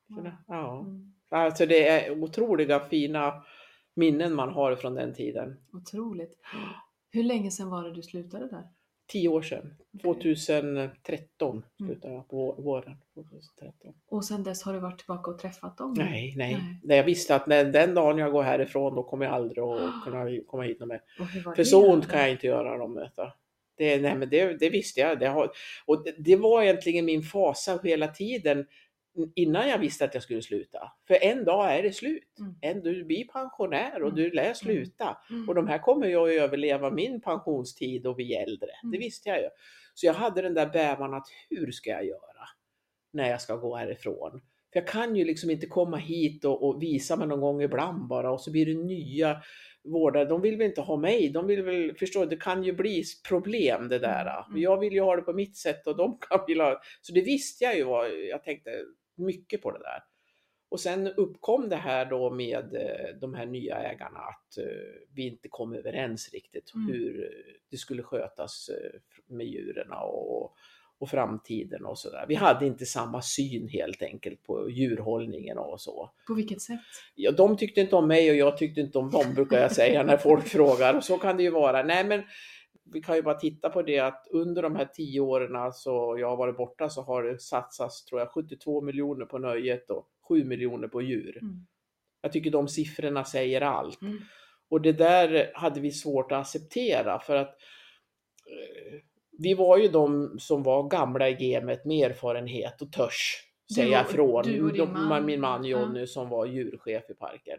[0.08, 0.32] Ja.
[0.48, 0.80] ja.
[0.80, 1.14] Mm.
[1.30, 3.44] Alltså det är otroliga fina
[3.94, 5.58] minnen man har från den tiden.
[5.74, 6.40] Otroligt.
[7.10, 8.68] Hur länge sedan var det du slutade där?
[9.14, 9.74] Tio år sedan.
[10.02, 12.96] 2013 slutade jag på våren.
[13.14, 13.94] 2013.
[14.08, 15.94] Och sen dess har du varit tillbaka och träffat dem?
[15.98, 16.60] Nej, nej.
[16.84, 16.98] nej.
[16.98, 20.26] Jag visste att när, den dagen jag går härifrån då kommer jag aldrig att kunna
[20.48, 21.02] komma hit mer.
[21.56, 22.96] För så ont kan jag inte göra dem.
[22.96, 23.34] Detta.
[23.78, 25.20] Det, nej, men det, det visste jag.
[25.20, 25.52] Det, har,
[25.86, 28.66] och det, det var egentligen min fasa hela tiden
[29.36, 30.92] innan jag visste att jag skulle sluta.
[31.08, 32.40] För en dag är det slut.
[32.40, 32.56] Mm.
[32.62, 34.16] En, du blir pensionär och mm.
[34.16, 35.18] du lär sluta.
[35.30, 35.50] Mm.
[35.50, 38.70] Och de här kommer ju att överleva min pensionstid och bli äldre.
[38.82, 39.00] Det mm.
[39.00, 39.50] visste jag ju.
[39.94, 42.48] Så jag hade den där bävan att hur ska jag göra
[43.14, 44.42] när jag ska gå härifrån?
[44.74, 48.08] För jag kan ju liksom inte komma hit och, och visa mig någon gång ibland
[48.08, 49.42] bara och så blir det nya
[49.84, 53.04] vårdare, de vill väl inte ha mig, de vill väl förstå, det kan ju bli
[53.28, 54.46] problem det där.
[54.48, 54.62] Mm.
[54.62, 57.22] Jag vill ju ha det på mitt sätt och de kan vilja ha Så det
[57.22, 58.70] visste jag ju vad jag tänkte,
[59.16, 60.04] mycket på det där.
[60.74, 64.66] Och sen uppkom det här då med eh, de här nya ägarna att eh,
[65.16, 66.88] vi inte kom överens riktigt mm.
[66.88, 67.30] hur
[67.70, 70.54] det skulle skötas eh, med djuren och,
[70.98, 72.26] och framtiden och sådär.
[72.28, 76.12] Vi hade inte samma syn helt enkelt på djurhållningen och så.
[76.28, 76.80] På vilket sätt?
[77.16, 80.04] Ja, de tyckte inte om mig och jag tyckte inte om dem brukar jag säga
[80.04, 81.02] när folk frågar.
[81.02, 81.84] Så kan det ju vara.
[81.84, 82.24] Nej men
[82.86, 86.30] vi kan ju bara titta på det att under de här tio åren så jag
[86.30, 90.44] har varit borta så har det satsats tror jag 72 miljoner på nöjet och 7
[90.44, 91.38] miljoner på djur.
[91.42, 91.66] Mm.
[92.22, 94.02] Jag tycker de siffrorna säger allt.
[94.02, 94.20] Mm.
[94.70, 97.50] Och det där hade vi svårt att acceptera för att
[98.48, 99.00] eh,
[99.40, 103.44] vi var ju de som var gamla i gamet med erfarenhet och törs
[103.76, 104.44] säga ifrån.
[104.44, 105.26] Du och din man.
[105.26, 106.08] Min man Jonny ja.
[106.08, 107.58] som var djurchef i parken.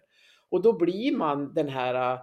[0.49, 2.19] Och då blir man den här eh,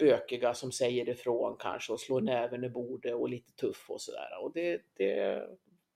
[0.00, 4.42] bökiga som säger ifrån kanske och slår näven i bordet och lite tuff och sådär.
[4.42, 5.46] Och det, det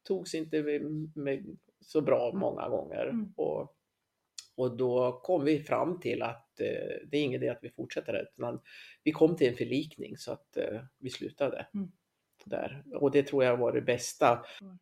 [0.02, 0.62] togs inte
[1.14, 2.40] med, så bra mm.
[2.40, 3.06] många gånger.
[3.06, 3.32] Mm.
[3.36, 3.76] Och,
[4.56, 8.22] och då kom vi fram till att eh, det är ingen idé att vi fortsätter
[8.22, 8.60] utan
[9.04, 11.92] vi kom till en förlikning så att eh, vi slutade mm.
[12.44, 12.84] där.
[12.94, 14.44] Och det tror jag var det bästa.
[14.60, 14.78] Mm.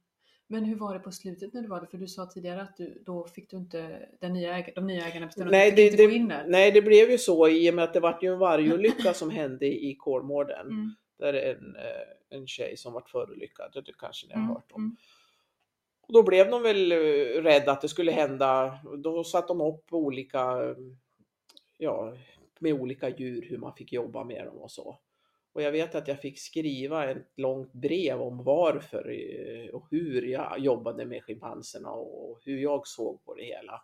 [0.52, 1.86] Men hur var det på slutet när du var det?
[1.86, 5.06] För du sa tidigare att du, då fick du inte, den nya äg, de nya
[5.06, 6.44] ägarna bestämde nej, fick inte det, gå in där.
[6.48, 9.30] Nej, det blev ju så i och med att det var ju en vargolycka som
[9.30, 10.66] hände i Kolmården.
[10.66, 10.94] Mm.
[11.18, 14.54] Där en, eh, en tjej som vart förolyckad, det kanske ni har mm.
[14.54, 14.82] hört om.
[14.82, 14.96] Mm.
[16.00, 16.96] Och då blev de väl eh,
[17.42, 18.78] rädda att det skulle hända.
[18.98, 20.74] Då satte de upp olika,
[21.78, 22.14] ja,
[22.58, 24.98] med olika djur hur man fick jobba med dem och så.
[25.54, 30.22] Och jag vet att jag fick skriva ett långt brev om varför eh, och hur
[30.22, 33.82] jag jobbade med schimpanserna och hur jag såg på det hela.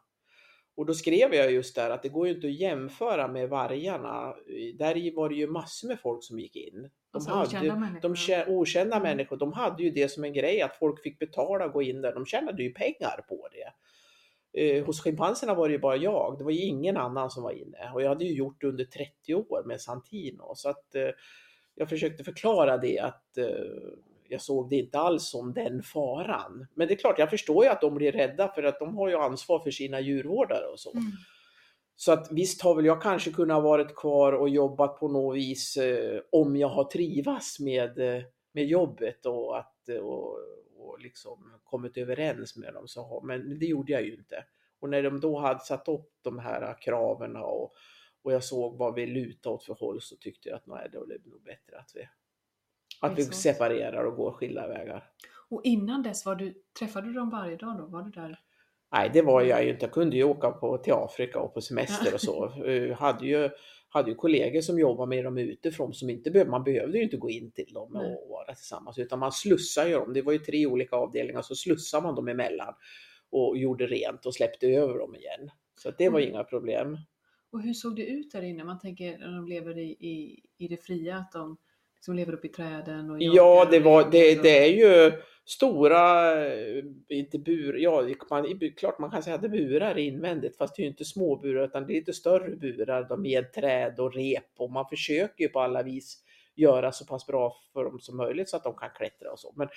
[0.77, 4.35] Och då skrev jag just där att det går ju inte att jämföra med vargarna.
[4.79, 6.83] Där var det ju massor med folk som gick in.
[6.83, 8.01] De Alltså, hade, okända människor.
[8.01, 9.09] de kä- okända Mm.
[9.09, 12.01] människor, de hade ju det som en grej att folk fick betala och gå in
[12.01, 12.15] där.
[12.15, 13.73] De tjänade ju pengar på det.
[14.61, 17.53] Eh, hos schimpanserna var det ju bara jag, det var ju ingen annan som var
[17.53, 17.91] inne.
[17.95, 20.53] Och jag hade ju gjort det under 30 år med Santino.
[20.55, 21.09] Så att eh,
[21.79, 23.47] jag försökte förklara det att eh,
[24.29, 26.67] jag såg det inte alls som den faran.
[26.75, 29.09] Men det är klart, jag förstår ju att de blir rädda för att de har
[29.09, 30.93] ju ansvar för sina djurvårdare och så.
[30.93, 31.05] Mm.
[31.97, 35.77] Så att visst har väl jag kanske kunnat varit kvar och jobbat på något vis
[35.77, 38.23] eh, om jag har trivas med, eh,
[38.53, 40.39] med jobbet och, att, eh, och,
[40.77, 42.89] och liksom kommit överens med dem.
[42.89, 44.45] Så, men det gjorde jag ju inte.
[44.81, 47.73] Och när de då hade satt upp de här kraven och,
[48.29, 51.03] och jag såg vad vi lutade åt för håll så tyckte jag att nej, då
[51.03, 52.09] är det nog bättre att vi,
[53.01, 55.11] att vi separerar och går skilda vägar.
[55.51, 57.87] Och innan dess, var du, träffade du dem varje dag då?
[57.87, 58.41] Var du där?
[58.93, 59.85] Nej, det var jag ju inte.
[59.85, 62.53] Jag kunde ju åka på, till Afrika och på semester och så.
[62.65, 63.51] Jag hade ju,
[63.89, 67.17] hade ju kollegor som jobbade med dem utifrån som inte behövde, man behövde ju inte
[67.17, 68.15] gå in till dem Nej.
[68.17, 70.13] och vara tillsammans utan man slussade ju dem.
[70.13, 72.75] Det var ju tre olika avdelningar så slussade man dem emellan
[73.31, 75.51] och gjorde rent och släppte över dem igen.
[75.77, 76.31] Så det var Mm.
[76.31, 76.99] inga problem.
[77.53, 78.65] Och hur såg det ut där inne?
[78.65, 81.57] Man tänker när de lever i, i, i det fria, att de
[81.95, 85.13] liksom lever upp i träden och Ja, det, var, det, det är ju
[85.45, 90.57] stora, eh, inte bur, ja man, klart man kan säga att det är burar invändigt
[90.57, 94.01] fast det är ju inte små burar utan det är lite större burar med träd
[94.01, 96.25] och rep och man försöker ju på alla vis
[96.59, 99.53] göra så pass bra för dem som möjligt så att de kan klättra och så.
[99.57, 99.69] Men,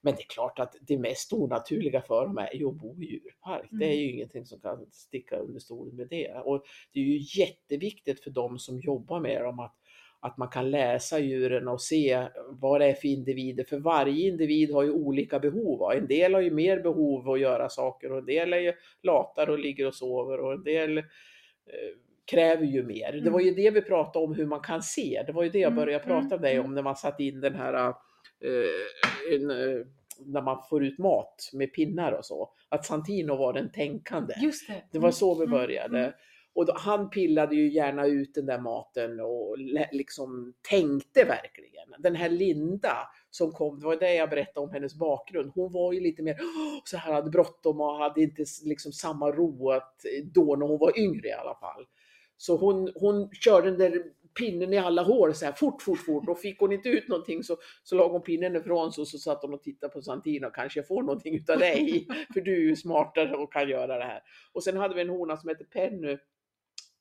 [0.00, 3.06] men det är klart att det mest onaturliga för dem är ju att bo i
[3.06, 3.68] djurpark.
[3.70, 3.98] Det är Mm.
[3.98, 6.32] ju ingenting som kan sticka under stolen med det.
[6.44, 9.74] Och det är ju jätteviktigt för de som jobbar med dem att
[10.20, 13.64] att man kan läsa djuren och se vad det är för individer.
[13.64, 15.78] För varje individ har ju olika behov.
[15.78, 15.94] va.
[15.94, 18.72] En del har ju mer behov av att göra saker och en del är ju
[19.02, 21.04] latare och ligger och sover och en del eh,
[22.30, 23.12] kräver ju mer.
[23.12, 25.22] Det var ju det vi pratade om hur man kan se.
[25.26, 26.66] Det var ju det jag Mm, började prata mm, med dig mm.
[26.66, 27.74] om när man satte in den här
[28.44, 29.86] eh, en, eh,
[30.26, 32.50] när man får ut mat med pinnar och så.
[32.68, 34.34] Att Santino var den tänkande.
[34.42, 34.82] Just det!
[34.92, 35.98] Det var så vi Mm, började.
[35.98, 36.12] mm.
[36.54, 39.56] Och då, han pillade ju gärna ut den där maten och
[39.92, 41.88] liksom tänkte verkligen.
[41.98, 42.96] Den här Linda
[43.30, 45.50] som kom, det var det jag berättade om hennes bakgrund.
[45.54, 46.36] Hon var ju lite mer
[46.84, 49.94] så här hade bråttom och hade inte liksom samma ro att,
[50.34, 51.86] då när hon var yngre i alla fall.
[52.36, 54.02] Så hon, hon körde den där
[54.38, 57.42] pinnen i alla hår så här fort, fort, fort och fick hon inte ut någonting
[57.42, 60.50] så, så lade hon pinnen ifrån sig och så satt hon och tittade på Santino.
[60.50, 64.04] Kanske jag får någonting utav dig, för du är ju smartare och kan göra det
[64.04, 64.20] här.
[64.52, 66.18] Och sen hade vi en hona som hette Penny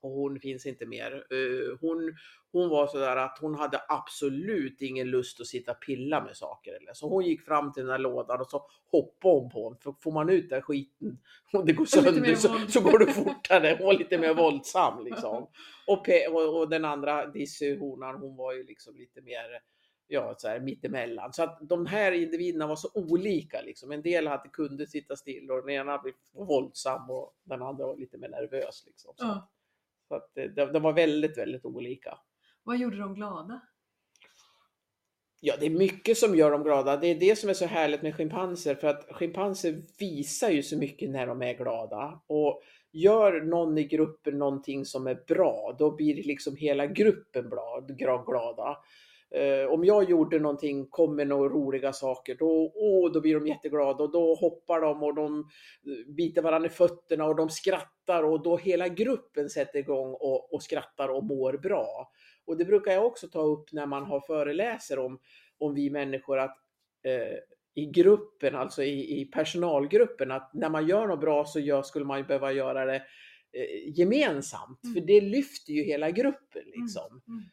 [0.05, 1.11] och hon finns inte mer.
[1.13, 2.15] Eh, Hon,
[2.51, 6.73] hon var sådär att hon hade absolut ingen lust att sitta och pilla med saker.
[6.73, 6.93] Eller.
[6.93, 9.79] Så hon gick fram till den där lådan och så hoppade hon på den.
[9.79, 11.17] För får man ut den skiten
[11.53, 13.75] och det går sönder så, så går det fortare.
[13.77, 15.47] Hon var lite mer våldsam liksom.
[15.87, 19.61] Och, och, och den andra Dizzy-honan hon var ju liksom lite mer
[20.07, 21.33] ja, så här, mittemellan.
[21.33, 23.61] Så att de här individerna var så olika.
[23.61, 23.91] Liksom.
[23.91, 27.97] En del hade, kunde sitta still och den ena blev våldsam och den andra var
[27.97, 28.83] lite mer nervös.
[28.85, 29.13] Liksom.
[29.17, 29.49] Så, Ja.
[30.07, 32.17] Så att det, de var väldigt, väldigt olika.
[32.63, 33.61] Vad gjorde de glada?
[35.41, 36.97] Ja, det är mycket som gör dem glada.
[36.97, 40.77] Det är det som är så härligt med schimpanser, för att schimpanser visar ju så
[40.77, 42.21] mycket när de är glada.
[42.27, 47.51] Och gör någon i gruppen någonting som är bra, då blir liksom hela gruppen
[48.27, 48.77] glada.
[49.31, 53.47] Eh, om jag gjorde någonting, kom med några roliga saker, då, åh, då blir de
[53.47, 57.94] jätteglada och då hoppar de och de eh, biter varandra i fötterna och de skrattar
[58.13, 62.11] och då hela gruppen sätter igång och, och skrattar och mår bra.
[62.45, 65.19] Och det brukar jag också ta upp när man har föreläser om,
[65.57, 66.57] om vi människor att
[67.03, 67.37] eh,
[67.73, 72.05] i gruppen, alltså i, i personalgruppen, att när man gör något bra så gör, skulle
[72.05, 72.95] man ju behöva göra det
[73.51, 74.83] eh, gemensamt.
[74.83, 74.93] Mm.
[74.93, 77.21] För det lyfter ju hela gruppen liksom.
[77.27, 77.43] Mm.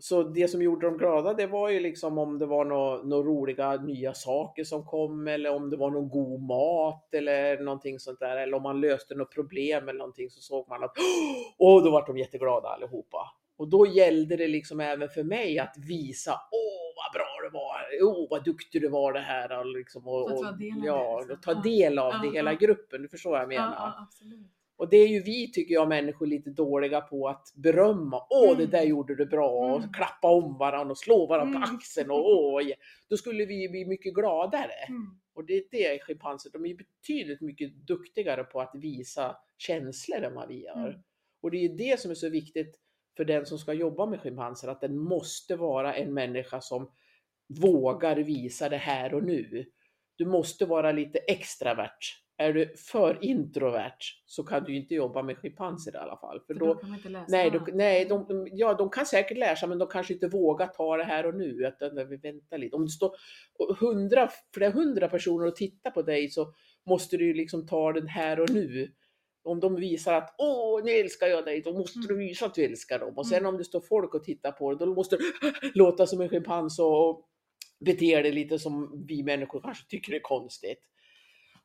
[0.00, 3.22] Så det som gjorde dem glada det var ju liksom om det var några nå
[3.22, 8.20] roliga nya saker som kom eller om det var någon god mat eller någonting sånt
[8.20, 8.36] där.
[8.36, 10.92] Eller om man löste något problem eller någonting så såg man att
[11.58, 13.18] åh, då var de jätteglada allihopa.
[13.56, 17.78] Och då gällde det liksom även för mig att visa åh vad bra det var,
[18.02, 19.58] åh vad duktig du var det här.
[19.58, 21.30] Och liksom, och, och, ja, det, liksom.
[21.30, 22.58] och ta del av Ja, det hela ja.
[22.58, 23.74] gruppen, du förstår vad jag menar.
[23.74, 24.57] Ja, absolut.
[24.78, 28.26] Och det är ju vi, tycker jag, människor lite dåliga på att berömma.
[28.30, 28.70] Åh, det Mm.
[28.70, 29.50] där gjorde du bra.
[29.50, 29.92] Och Mm.
[29.92, 31.76] klappa om varandra och slå varandra på Mm.
[31.76, 32.10] axeln.
[32.10, 32.74] Och, åh, ja.
[33.08, 34.72] Då skulle vi bli mycket gladare.
[34.88, 35.02] Mm.
[35.34, 40.34] Och det är det schimpanser, de är betydligt mycket duktigare på att visa känslor än
[40.34, 40.88] vad vi gör.
[40.88, 41.00] Mm.
[41.42, 42.78] Och det är det som är så viktigt
[43.16, 46.90] för den som ska jobba med schimpanser, att den måste vara en människa som
[47.60, 49.64] vågar visa det här och nu.
[50.16, 55.38] Du måste vara lite extravert är du för introvert så kan du inte jobba med
[55.38, 56.40] schimpanser i alla fall.
[56.46, 57.24] För För då, kan inte läsa.
[57.28, 60.66] nej, då, nej de, de, ja, de kan säkert läsa men de kanske inte vågar
[60.66, 61.44] ta det här och nu.
[61.44, 62.76] Utan vi väntar lite.
[62.76, 63.16] Om det står
[63.80, 66.54] hundra, flera hundra personer och tittar på dig så
[66.86, 68.92] måste du liksom ta den här och nu.
[69.42, 72.64] Om de visar att åh, nu älskar jag dig, då måste du visa att du
[72.64, 73.18] älskar dem.
[73.18, 73.48] Och sen Mm.
[73.48, 75.22] om det står folk och tittar på det, då måste du
[75.74, 77.24] låta som en schimpans och
[77.80, 80.78] bete dig lite som vi människor kanske tycker är konstigt.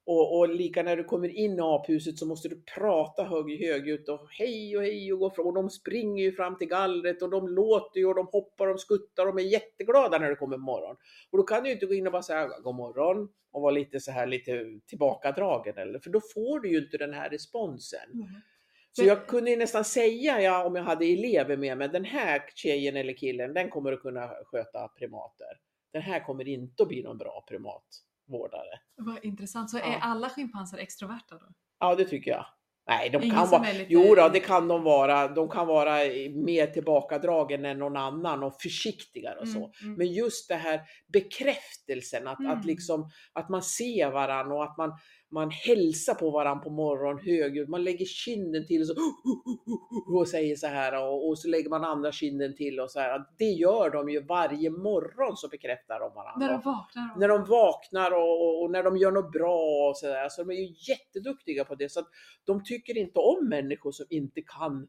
[0.05, 4.09] Och, och lika när du kommer in i aphuset så måste du prata hög, högljutt
[4.09, 5.45] och hej och hej och gå fram.
[5.47, 8.81] Och de springer ju fram till gallret och de låter ju och de hoppar och
[8.81, 10.95] skuttar och de är jätteglada när det kommer morgon.
[11.31, 13.71] Och då kan du ju inte gå in och bara säga god morgon och vara
[13.71, 18.11] lite så här lite tillbakadragen eller för då får du ju inte den här responsen.
[18.13, 18.27] Mm.
[18.91, 22.43] Så jag kunde ju nästan säga ja, om jag hade elever med mig, den här
[22.55, 25.59] tjejen eller killen, den kommer att kunna sköta primater.
[25.93, 27.43] Den här kommer inte att bli någon bra
[28.27, 28.79] primatvårdare.
[28.97, 29.69] Vad intressant.
[29.69, 31.45] Så är alla schimpanser extroverta då?
[31.79, 32.45] Ja, det tycker jag.
[32.87, 33.61] Nej, de Ingen kan vara...
[33.71, 35.27] lite- Jo då, det kan de vara.
[35.27, 35.91] De kan vara
[36.45, 39.57] mer tillbakadragen än någon annan och försiktigare och så.
[39.57, 39.95] Mm, mm.
[39.97, 40.81] Men just det här
[41.13, 42.51] bekräftelsen, att, Mm.
[42.51, 44.97] att, liksom, att man ser varandra och att man,
[45.33, 47.69] man hälsar på varandra på morgonen högljutt.
[47.69, 48.93] Man lägger kinden till och, så,
[50.19, 53.25] och säger så här och, och så lägger man andra kinden till och så här.
[53.37, 56.47] Det gör de ju varje morgon så bekräftar de varandra.
[56.47, 57.19] När de vaknar?
[57.19, 60.29] när de vaknar och, och, när de gör något bra och sådär.
[60.29, 61.91] Så de är ju jätteduktiga på det.
[61.91, 62.07] Så att
[62.43, 64.87] de tycker inte om människor som inte kan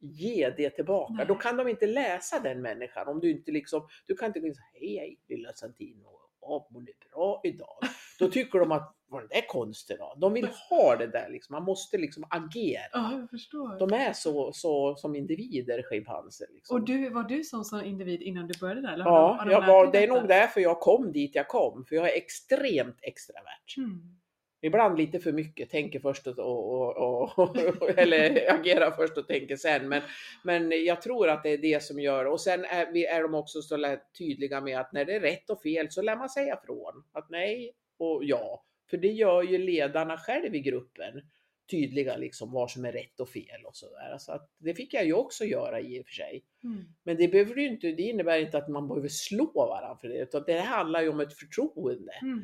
[0.00, 1.12] ge det tillbaka.
[1.12, 1.26] Nej.
[1.26, 3.08] Då kan de inte läsa den människan.
[3.08, 6.08] Om du inte liksom, du kan inte gå in och säga hej hej lilla Santino,
[6.40, 7.78] ja, mår ni bra idag?
[8.18, 10.14] Då tycker de att vad det där konstigt då?
[10.16, 11.54] De vill ha det där liksom.
[11.54, 12.82] Man måste liksom agera.
[12.92, 13.78] Ja, jag förstår.
[13.78, 16.46] De är så, så som individer, schimpanser.
[16.54, 16.76] Liksom.
[16.76, 18.92] Och du, var du sån som individ innan du började där?
[18.92, 21.48] Eller har Ja, de- har de var, det är nog därför jag kom dit jag
[21.48, 21.84] kom.
[21.84, 23.76] För jag är extremt extravert.
[23.76, 24.16] Mm.
[24.60, 27.56] Ibland lite för mycket, tänker först och, och, och, och
[27.98, 29.88] eller agerar först och tänker sen.
[29.88, 30.02] Men,
[30.44, 33.34] men jag tror att det är det som gör och sen är, vi, är de
[33.34, 36.60] också så tydliga med att när det är rätt och fel så lär man säga
[36.66, 37.04] från.
[37.12, 38.62] Att nej och ja.
[38.90, 41.22] För det gör ju ledarna själv i gruppen
[41.70, 44.16] tydliga liksom vad som är rätt och fel och sådär.
[44.18, 46.44] Så att det fick jag ju också göra i och för sig.
[46.64, 46.84] Mm.
[47.02, 50.18] Men det, behöver ju inte, det innebär inte att man behöver slå varandra för det,
[50.18, 52.12] utan det handlar ju om ett förtroende.
[52.22, 52.42] Mm.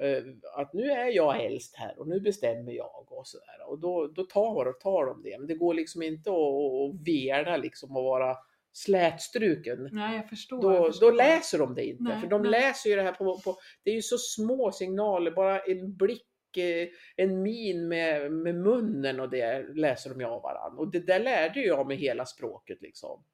[0.00, 0.24] Eh,
[0.56, 3.68] att nu är jag äldst här och nu bestämmer jag och sådär.
[3.68, 5.38] Och då, då tar, och tar de det.
[5.38, 8.36] Men det går liksom inte att, att, att vela liksom och vara
[8.72, 9.88] slätstruken.
[9.92, 10.72] Nej, jag förstår.
[10.72, 11.10] jag Då, förstår.
[11.10, 12.02] då läser de det inte.
[12.02, 12.50] Nej, för de nej.
[12.50, 16.56] läser ju det här på, på, det är ju så små signaler, bara en blick,
[16.56, 20.80] eh, en min med, med munnen och det läser de ju av varandra.
[20.80, 23.24] Och det där lärde jag med hela språket liksom.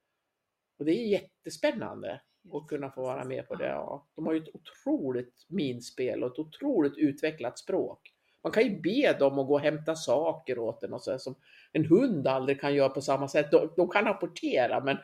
[0.79, 2.21] Och det är jättespännande
[2.53, 3.67] att kunna få vara med på det.
[3.67, 4.07] Ja.
[4.15, 8.13] De har ju ett otroligt minspel och ett otroligt utvecklat språk.
[8.43, 11.35] Man kan ju be dem att gå och hämta saker åt en och så som
[11.71, 13.51] en hund aldrig kan göra på samma sätt.
[13.51, 14.97] De, de kan rapportera men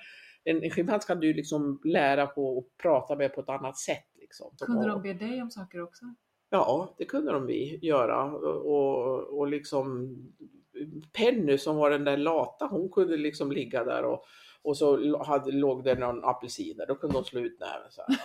[0.44, 4.06] en, en schimpans kan du liksom lära på och prata med på ett annat sätt.
[4.20, 4.56] Liksom.
[4.60, 6.06] Kunde de be dig om saker också?
[6.50, 8.24] Ja, det kunde de vi göra.
[8.34, 10.16] Och, och liksom
[11.14, 14.24] Penny som var den där lata, hon kunde liksom ligga där och,
[14.62, 16.88] och så hade, låg det någon apelsin där.
[16.88, 18.18] Då kunde hon slå ut näven så här.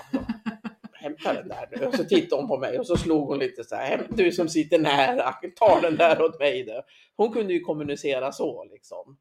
[0.93, 1.87] Hämta den där nu.
[1.87, 3.97] Och så tittade hon på mig och så slog hon lite så här.
[3.99, 6.65] "Häm- Du som sitter nära, ta den där åt mig.
[6.65, 6.83] Då.
[7.17, 9.17] Hon kunde ju kommunicera så liksom.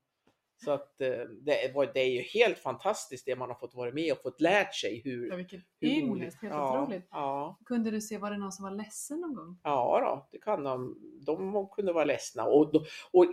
[0.63, 1.09] Så att eh,
[1.41, 4.41] det, var, det är ju helt fantastiskt det man har fått vara med och fått
[4.41, 5.29] lärt sig hur...
[5.29, 7.07] Ja, vilken hur ynnest, helt ja, otroligt.
[7.11, 9.59] Ja, Kunde du se, var det någon som var ledsen någon gång?
[9.63, 10.97] Ja, då, det kan de.
[11.25, 12.43] De kunde vara ledsna.
[12.43, 12.75] Och,
[13.11, 13.25] och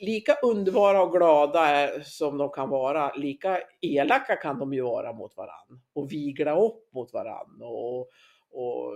[0.00, 5.36] lika underbara och glada som de kan vara, lika elaka kan de ju vara mot
[5.36, 5.80] varann.
[5.92, 7.62] Och vigla upp mot varann.
[7.62, 8.00] Och,
[8.50, 8.92] och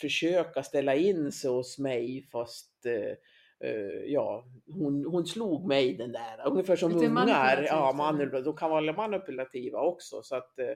[0.00, 3.16] försöka ställa in sig hos mig fast eh,
[4.06, 6.46] ja, hon, hon slog mig den där.
[6.46, 7.66] Ungefär som Lite ungar.
[7.68, 8.44] Ja, manipulativt.
[8.44, 10.22] De kan vara manipulativa också.
[10.22, 10.66] Så att eh,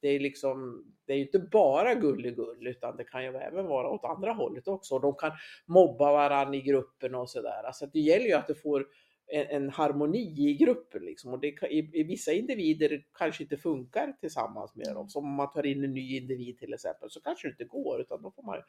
[0.00, 3.88] det är liksom, det är ju inte bara gulligull utan det kan ju även vara
[3.88, 4.98] åt andra hållet också.
[4.98, 5.32] De kan
[5.66, 7.72] mobba varandra i gruppen och sådär.
[7.72, 8.86] Så att det gäller ju att du får
[9.32, 11.32] en, en harmoni i gruppen liksom.
[11.32, 15.08] Och det, i, i vissa individer kanske inte funkar tillsammans med dem.
[15.08, 18.00] Som om man tar in en ny individ till exempel så kanske det inte går
[18.00, 18.62] utan då får man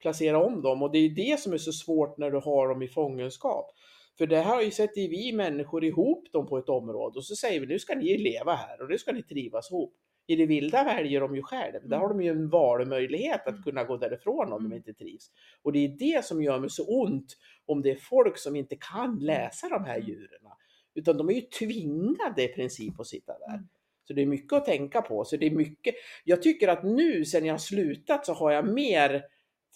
[0.00, 0.82] placera om dem.
[0.82, 3.66] Och det är det som är så svårt när du har dem i fångenskap.
[4.18, 7.24] För det här har ju sätter ju vi människor ihop dem på ett område och
[7.24, 9.94] så säger vi nu ska ni leva här och nu ska ni trivas ihop.
[10.26, 11.88] I det vilda väljer de ju själv.
[11.88, 14.76] Där har de ju en valmöjlighet att kunna gå därifrån om de Mm.
[14.76, 15.30] inte trivs.
[15.62, 18.76] Och det är det som gör mig så ont om det är folk som inte
[18.76, 20.40] kan läsa de här djuren.
[20.94, 23.54] Utan de är ju tvingade i princip att sitta där.
[23.54, 23.68] Mm.
[24.08, 25.24] Så det är mycket att tänka på.
[25.24, 25.94] Så det är mycket.
[26.24, 29.24] Jag tycker att nu sen jag har slutat så har jag mer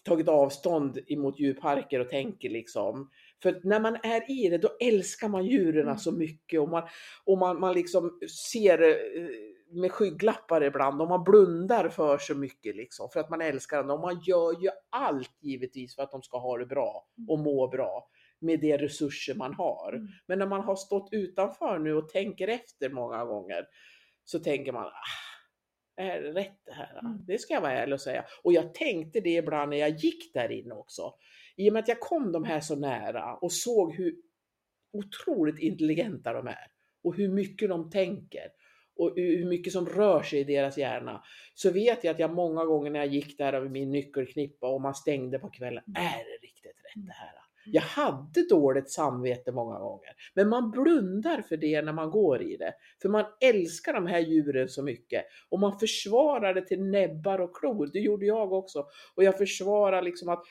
[0.05, 3.11] tagit avstånd emot djurparker och tänker liksom.
[3.43, 5.99] För när man är i det, då älskar man djuren Mm.
[5.99, 6.83] så mycket och man,
[7.25, 8.19] och man, man liksom
[8.51, 9.29] ser eh,
[9.71, 13.91] med skygglappar ibland och man blundar för så mycket liksom för att man älskar dem.
[13.91, 17.69] Och man gör ju allt givetvis för att de ska ha det bra och må
[17.69, 18.09] bra
[18.41, 19.93] med de resurser man har.
[19.93, 20.09] Mm.
[20.27, 23.67] Men när man har stått utanför nu och tänker efter många gånger
[24.25, 26.99] så tänker man, ah, är det rätt det här?
[26.99, 27.25] Mm.
[27.27, 28.25] Det ska jag vara ärlig och säga.
[28.43, 31.15] Och jag tänkte det ibland när jag gick där inne också.
[31.57, 34.17] I och med att jag kom de här så nära och såg hur
[34.93, 36.67] otroligt intelligenta de är
[37.05, 38.49] och hur mycket de tänker
[38.99, 41.23] och hur mycket som rör sig i deras hjärna.
[41.55, 44.81] Så vet jag att jag många gånger när jag gick där över min nyckelknippa och
[44.81, 46.03] man stängde på kvällen, Mm.
[46.03, 47.33] är det riktigt rätt det här?
[47.71, 52.57] Jag hade dåligt samvete många gånger, men man blundar för det när man går i
[52.57, 52.75] det.
[53.03, 57.57] För man älskar de här djuren så mycket och man försvarar det till näbbar och
[57.57, 57.91] klor.
[57.93, 58.87] Det gjorde jag också.
[59.15, 60.43] Och jag försvarar liksom att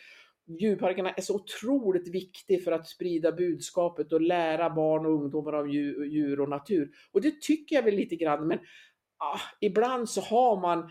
[0.48, 5.70] djurparkerna är så otroligt viktig för att sprida budskapet och lära barn och ungdomar om
[5.70, 6.92] djur, och natur.
[7.12, 8.60] Och det tycker jag väl lite grann, men
[9.18, 10.90] ah, ibland så har man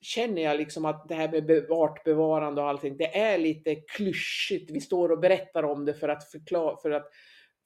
[0.00, 4.70] känner jag liksom att det här med artbevarande och allting, det är lite klyschigt.
[4.70, 7.06] Vi står och berättar om det för att förklara, för att,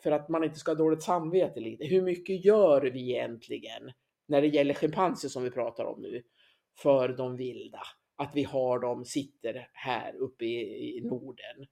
[0.03, 1.85] för att man inte ska ha dåligt samvete lite.
[1.85, 3.93] Hur mycket gör vi egentligen
[4.29, 6.23] när det gäller schimpanser som vi pratar om nu
[6.83, 7.83] för de vilda?
[8.23, 11.67] Att vi har dem, sitter här uppe i, i Norden.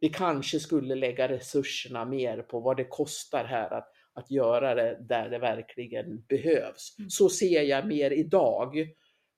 [0.00, 4.98] Vi kanske skulle lägga resurserna mer på vad det kostar här att, att göra det
[5.08, 6.96] där det verkligen behövs.
[6.98, 7.10] Mm.
[7.10, 8.74] Så ser jag mer idag.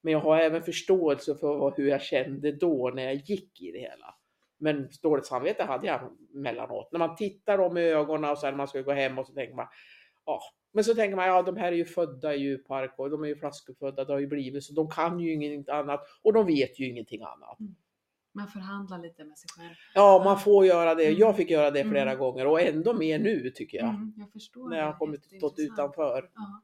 [0.03, 3.79] Men jag har även förståelse för hur jag kände då när jag gick i det
[3.79, 4.15] hela.
[4.59, 6.91] Men dåligt samvete hade jag mellanåt.
[6.91, 9.33] När man tittar dem i ögonen och sen när man ska gå hem och så
[9.33, 9.67] tänker man,
[10.25, 10.41] ja.
[10.73, 13.27] Men så tänker man, ja de här är ju födda i djurpark och de är
[13.27, 14.73] ju flaskuppfödda, det har ju blivit så.
[14.73, 17.57] De kan ju ingenting annat och de vet ju ingenting annat.
[18.33, 19.75] Man förhandlar lite med sig själv.
[19.95, 21.05] Ja, man får göra det.
[21.05, 21.19] Mm.
[21.19, 22.19] Jag fick göra det flera Mm.
[22.19, 23.89] gånger och ändå mer nu tycker jag.
[23.89, 24.69] Mm, jag förstår.
[24.69, 26.29] När jag har kommit stått utanför.
[26.35, 26.61] Ja.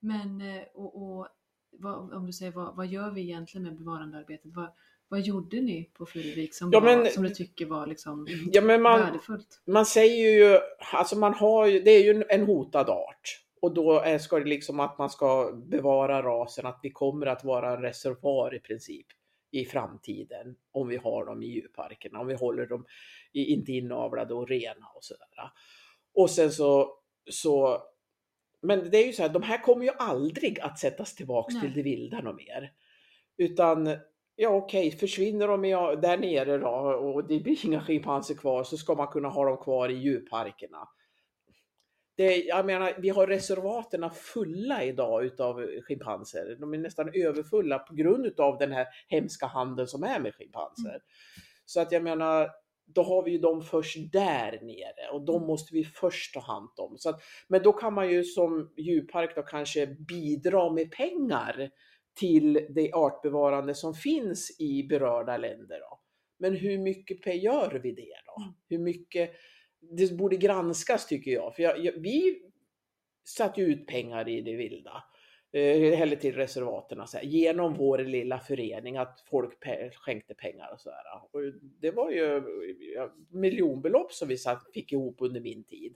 [0.00, 1.28] Men eh, och, och,
[1.70, 4.50] vad, om du säger vad, vad gör vi egentligen med bevarandearbetet?
[4.54, 4.72] Vad,
[5.12, 8.60] vad gjorde ni på Furuvik som, Ja, var, men- som du tycker var liksom Ja,
[8.62, 9.62] men man, värdefullt?
[9.66, 10.60] man säger ju,
[10.92, 13.38] alltså man har ju, det är ju en hotad art.
[13.62, 17.44] Och då är, ska det liksom att man ska bevara rasen, att vi kommer att
[17.44, 19.06] vara en reservoar i princip
[19.50, 22.86] i framtiden om vi har dem i djurparkerna, om vi håller dem
[23.32, 25.28] i, inte inavlade och rena och sådär.
[26.14, 26.98] Och sen så,
[27.30, 27.82] så,
[28.62, 31.62] men det är ju så här, de här kommer ju aldrig att sättas tillbaks Nej.
[31.62, 32.72] till det vilda något mer.
[33.36, 33.96] Utan,
[34.36, 35.62] ja okej, försvinner de
[36.00, 39.56] där nere då och det blir inga schimpanser kvar så ska man kunna ha dem
[39.56, 40.88] kvar i djurparkerna.
[42.16, 46.56] Det, jag menar, vi har reservaterna fulla idag utav schimpanser.
[46.60, 51.00] De är nästan överfulla på grund utav den här hemska handeln som är med schimpanser.
[51.64, 52.50] Så att jag menar,
[52.86, 56.70] då har vi ju dem först där nere och de måste vi först ta hand
[56.76, 56.98] om.
[56.98, 61.70] Så att, men då kan man ju som djurpark då kanske bidra med pengar
[62.14, 65.80] till det artbevarande som finns i berörda länder.
[65.80, 66.00] Då.
[66.38, 68.42] Men hur mycket gör vi det då?
[68.42, 68.54] Mm.
[68.68, 69.30] Hur mycket?
[69.80, 71.56] Det borde granskas tycker jag.
[71.56, 72.42] För jag, jag, vi
[73.24, 75.04] satte ut pengar i det vilda.
[75.52, 80.72] Eh, eller till reservaterna så här, genom vår lilla förening att folk pe- skänkte pengar
[80.72, 81.02] och sådär.
[81.32, 81.40] Och
[81.80, 82.42] det var ju
[83.30, 85.94] miljonbelopp som vi satt, fick ihop under min tid.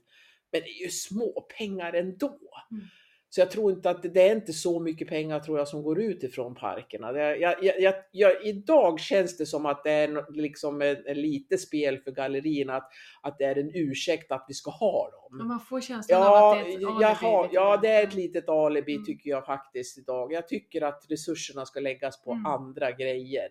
[0.51, 2.39] Men det är ju små pengar ändå.
[2.71, 2.83] Mm.
[3.29, 5.99] Så jag tror inte att det, är inte så mycket pengar tror jag som går
[6.01, 7.11] ut ifrån parkerna.
[7.11, 11.57] Det, jag, jag, jag, idag känns det som att det är liksom ett, ett lite
[11.57, 12.89] spel för gallerierna att,
[13.21, 15.37] att det är en ursäkt att vi ska ha dem.
[15.37, 18.03] Men man får känslan av Ja, att det är ett alibi lite ja, det är
[18.03, 19.05] ett litet alibi Mm.
[19.05, 20.33] tycker jag faktiskt idag.
[20.33, 22.45] Jag tycker att resurserna ska läggas på Mm.
[22.45, 23.49] andra grejer.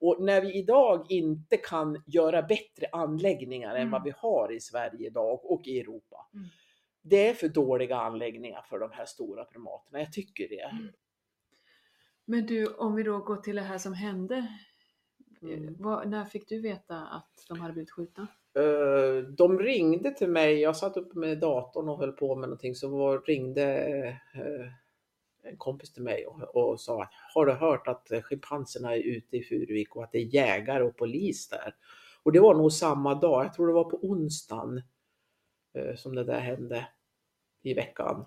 [0.00, 3.90] Och när vi idag inte kan göra bättre anläggningar än Mm.
[3.90, 6.16] vad vi har i Sverige idag och i Europa.
[7.10, 7.24] Mm.
[7.24, 9.98] Det är för dåliga anläggningar för de här stora primaterna.
[9.98, 10.60] Jag tycker det.
[10.60, 10.92] Mm.
[12.24, 14.46] Men du, om vi då går till det här som hände.
[15.42, 15.68] Mm.
[15.68, 18.26] Eh, Vad, när fick du veta att de hade blivit skjutna?
[18.54, 22.74] Eh, De ringde till mig, jag satt uppe med datorn och höll på med någonting,
[22.74, 23.64] så var, ringde
[24.34, 24.72] eh,
[25.42, 29.36] en kompis till mig och, och sa att har du hört att schimpanserna är ute
[29.36, 31.74] i Furuvik och att det är jägare och polis där?
[32.22, 34.82] Och det var nog samma dag, jag tror det var på onsdagen
[35.96, 36.88] som det där hände
[37.62, 38.26] i veckan.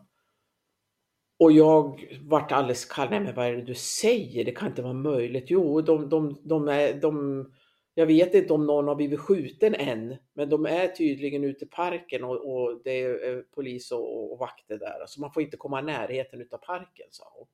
[1.40, 3.10] Och jag vart alldeles kall.
[3.10, 4.46] Nej men vad är det du säger?
[4.46, 5.46] Det kan inte vara möjligt.
[5.48, 7.46] Jo, de, de, de är, de,
[7.94, 11.68] jag vet inte om någon har blivit skjuten än, men de är tydligen ute i
[11.68, 15.04] parken och, och det är eh, polis och, och vakter där.
[15.08, 17.48] Så man får inte komma i närheten utav parken, sa hon.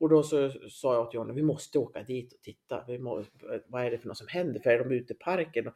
[0.00, 2.84] Och då så sa jag till honom, vi måste åka dit och titta.
[2.88, 3.24] Vi må,
[3.66, 4.60] vad är det för något som händer?
[4.60, 5.70] För är de ute i parken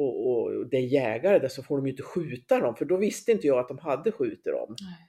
[0.00, 2.76] och, och, det är jägare där så får de ju inte skjuta dem.
[2.76, 4.76] För då visste inte jag att de hade skjutit dem.
[4.80, 5.08] Nej.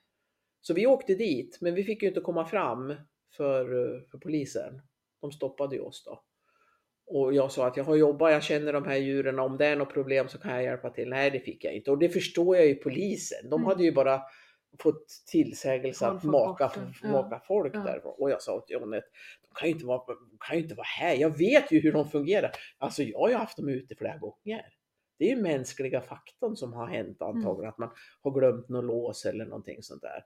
[0.62, 2.94] Så vi åkte dit, men vi fick ju inte komma fram
[3.38, 3.66] för,
[4.12, 4.82] för polisen.
[5.22, 6.24] De stoppade ju oss då.
[7.08, 9.76] Och jag sa att jag har jobbat, jag känner de här djuren, om det är
[9.76, 11.10] något problem så kan jag hjälpa till.
[11.10, 11.92] Nej, det fick jag inte.
[11.92, 13.50] Och det förstår jag ju polisen.
[13.50, 13.66] De Mm.
[13.68, 14.22] hade ju bara
[14.80, 16.94] fått tillsägelse att maka, det.
[17.04, 17.12] Ja.
[17.12, 17.80] maka folk Ja.
[17.80, 18.22] där.
[18.22, 19.04] Och jag sa John att
[19.42, 21.16] de kan ju, inte vara, de kan ju inte vara här.
[21.16, 22.52] Jag vet ju hur de fungerar.
[22.78, 24.66] Alltså jag har ju haft dem ute flera gånger.
[25.22, 27.90] Det är ju mänskliga faktorn som har hänt antagligen, att man
[28.22, 30.24] har glömt något lås eller någonting sånt där.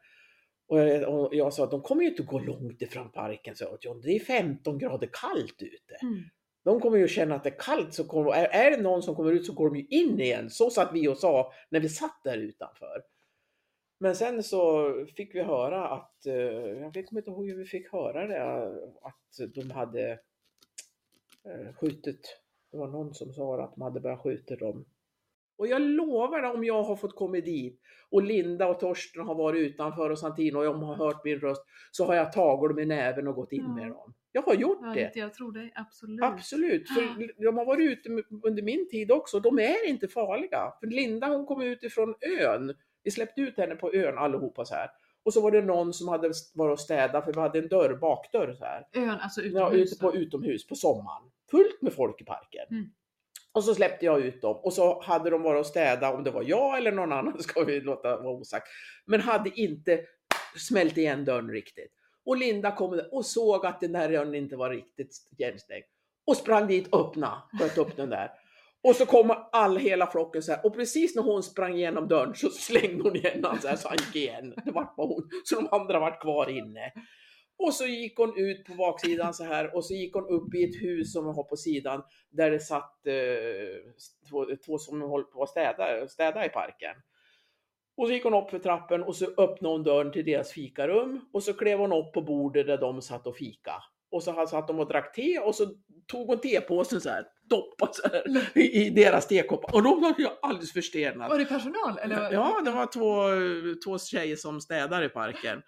[0.68, 3.78] Och jag, och jag sa att de kommer ju inte gå långt ifrån parken, så
[3.82, 4.02] John.
[4.02, 5.96] Det är 15 grader kallt ute.
[6.02, 6.24] Mm.
[6.64, 9.16] De kommer ju känna att det är kallt, så kommer, är, är det någon som
[9.16, 10.50] kommer ut så går de ju in igen.
[10.50, 13.04] Så satt vi och sa när vi satt där utanför.
[14.00, 17.92] Men sen så fick vi höra att, eh, jag kommer inte ihåg hur vi fick
[17.92, 18.44] höra det,
[19.02, 20.12] att de hade
[21.46, 22.45] eh, skjutit,
[22.76, 24.86] det var någon som sa att de hade börjat skjuta dem.
[25.58, 27.80] Och jag lovar om jag har fått komma dit
[28.12, 31.62] och Linda och Torsten har varit utanför och Santino och de har hört min röst
[31.92, 33.76] så har jag tagit dem i näven och gått in Ja.
[33.76, 34.14] med dem.
[34.32, 35.12] Jag har gjort Ja, det.
[35.14, 35.20] det.
[35.20, 36.24] Jag tror dig, absolut.
[36.24, 38.10] Absolut, för de har varit ute
[38.44, 39.40] under min tid också.
[39.40, 40.74] De är inte farliga.
[40.80, 42.74] För Linda hon kom ut ifrån ön.
[43.04, 44.90] Vi släppte ut henne på ön allihopa så här.
[45.24, 47.98] Och så var det någon som hade varit och städat för vi hade en dörr,
[48.02, 48.88] bakdörr så här.
[48.94, 49.92] Ön, alltså Ja, utomhus.
[49.94, 51.24] ute på utomhus på sommaren.
[51.52, 52.66] Fullt med folk i parken.
[52.72, 52.86] Mm.
[53.54, 56.32] Och så släppte jag ut dem och så hade de varit och städat, om det
[56.32, 58.68] var jag eller någon annan ska vi låta vara osagt.
[59.06, 60.02] Men hade inte
[60.58, 61.92] smält igen dörren riktigt.
[62.26, 65.86] Och Linda kom och såg att den där dörren inte var riktigt igenstängd.
[66.28, 68.32] Och sprang dit och öppna, sköt upp den där.
[68.88, 70.66] Och så kom all hela flocken så här.
[70.66, 73.88] Och precis när hon sprang igenom dörren så slängde hon igen den så här så
[73.88, 74.54] han gick igen.
[74.66, 75.30] Det var bara hon.
[75.44, 76.92] Så de andra var kvar inne.
[77.58, 80.64] Och så gick hon ut på baksidan så här och så gick hon upp i
[80.64, 83.94] ett hus som var på sidan där det satt eh,
[84.30, 86.96] två, två som höll på att städa, städa i parken.
[87.98, 91.30] Och så gick hon upp för trappen och så öppnade hon dörren till deras fikarum
[91.34, 93.74] och så klev hon upp på bordet där de satt och fika.
[94.12, 95.66] Och så satt de och drack te och så
[96.08, 99.76] tog hon tepåsen så här, doppade så här i, deras tekoppar.
[99.76, 101.30] Och de var ju alldeles förstenade.
[101.30, 101.98] Var det personal?
[102.02, 102.32] Eller?
[102.32, 105.62] Ja, det var två, två tjejer som städar i parken.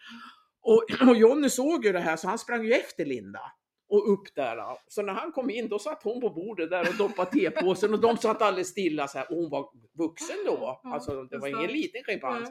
[0.68, 3.52] Och, och Jonny såg ju det här så han sprang ju efter Linda
[3.90, 4.58] och upp där.
[4.88, 8.00] Så när han kom in då satt hon på bordet där och doppade tepåsen och
[8.00, 9.32] de satt alldeles stilla så här.
[9.32, 10.82] Och hon var vuxen då.
[10.84, 12.50] Alltså det var ingen liten schimpans.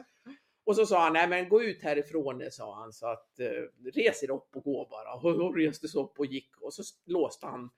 [0.65, 2.93] Och så sa han, nej men gå ut härifrån det, sa han.
[2.93, 5.13] Så att eh, res er upp och gå bara.
[5.13, 7.69] Och hon reste sig upp och gick och så låste han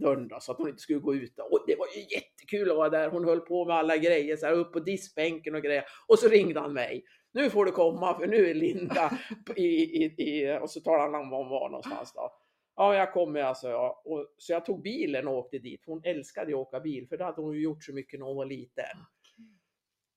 [0.00, 1.38] dörren då, så att hon inte skulle gå ut.
[1.38, 3.10] Och det var ju jättekul att vara där.
[3.10, 5.84] Hon höll på med alla grejer, så här, upp på diskbänken och grejer.
[6.06, 7.04] Och så ringde han mig.
[7.32, 9.18] Nu får du komma för nu är Linda
[9.56, 9.66] i,
[10.04, 12.32] i, i och så talade han om var hon var någonstans då.
[12.76, 13.68] Ja, jag kommer alltså.
[13.68, 14.02] Ja.
[14.04, 15.82] Och, så jag tog bilen och åkte dit.
[15.86, 18.26] Hon älskade ju att åka bil, för det hade hon ju gjort så mycket när
[18.26, 18.84] hon var liten.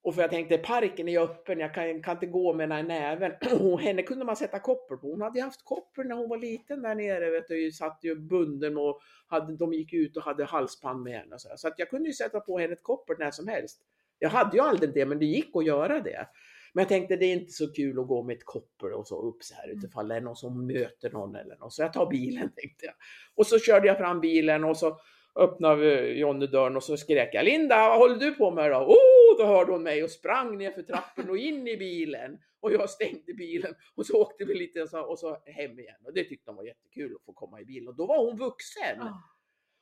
[0.04, 2.78] Och för jag tänkte, parken är ju öppen, jag kan, kan inte gå med den
[2.78, 3.32] här näven.
[3.80, 5.08] Henne kunde man sätta koppel på.
[5.08, 8.16] Hon hade ju haft koppel när hon var liten där nere, vet du, satt ju
[8.16, 11.36] bunden och hade, de gick ut och hade halsband med henne.
[11.36, 13.82] och Så, så att jag kunde ju sätta på henne ett koppel när som helst.
[14.20, 16.28] Jag hade ju aldrig det, men det gick att göra det.
[16.74, 19.22] Men jag tänkte det är inte så kul att gå med ett koppel och så
[19.22, 21.74] upp så här utifall det är någon som möter någon eller något.
[21.74, 22.94] Så jag tar bilen tänkte jag.
[23.36, 25.00] Och så körde jag fram bilen och så
[25.36, 28.78] öppnade Jonny dörren och så skrek jag Linda, vad håller du på med då?
[28.78, 32.40] Oh, då hörde hon mig och sprang ner för trappen och in i bilen.
[32.60, 36.06] Och jag stängde bilen och så åkte vi lite och så, och så hem igen.
[36.06, 37.88] Och det tyckte de var jättekul att få komma i bilen.
[37.88, 38.98] Och då var hon vuxen.
[38.98, 39.24] Ja.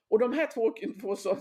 [0.09, 1.39] Och de här två, två som,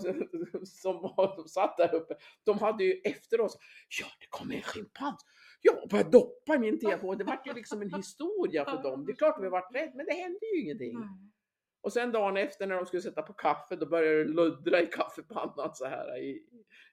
[0.65, 3.57] som, som satt där uppe, de hade ju efter oss,
[3.99, 5.25] ja det kommer en schimpans.
[5.61, 7.17] Jag började doppa i min telefon.
[7.17, 9.05] Det var ju liksom en historia för dem.
[9.05, 10.99] Det är klart vi varit rädda, men det hände ju ingenting.
[10.99, 11.09] Nej.
[11.81, 14.85] Och sen dagen efter när de skulle sätta på kaffe, då började det luddra i
[14.85, 16.17] kaffepannan så här.
[16.17, 16.43] I,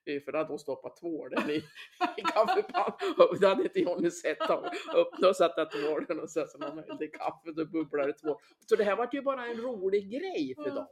[0.05, 1.55] i, för då hade hon stoppat tvålen i,
[2.17, 2.93] i kaffepannan.
[3.17, 4.37] Och det hade inte Johnny sett.
[4.47, 4.63] Hon
[4.95, 8.39] öppnade och satte tvålen och sen så man hällde kaffe då bubblade det två.
[8.59, 10.87] Så det här var ju bara en rolig grej för dem.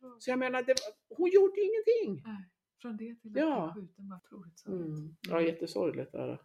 [0.00, 0.22] Jag.
[0.22, 0.74] Så jag menar, det
[1.08, 2.22] hon gjorde ingenting.
[2.26, 2.48] Nej,
[2.82, 3.72] från det till att Ja.
[3.74, 4.98] bli skjuten var otroligt sorgligt.
[4.98, 5.16] Mm.
[5.28, 6.38] Ja, jättesorgligt är det.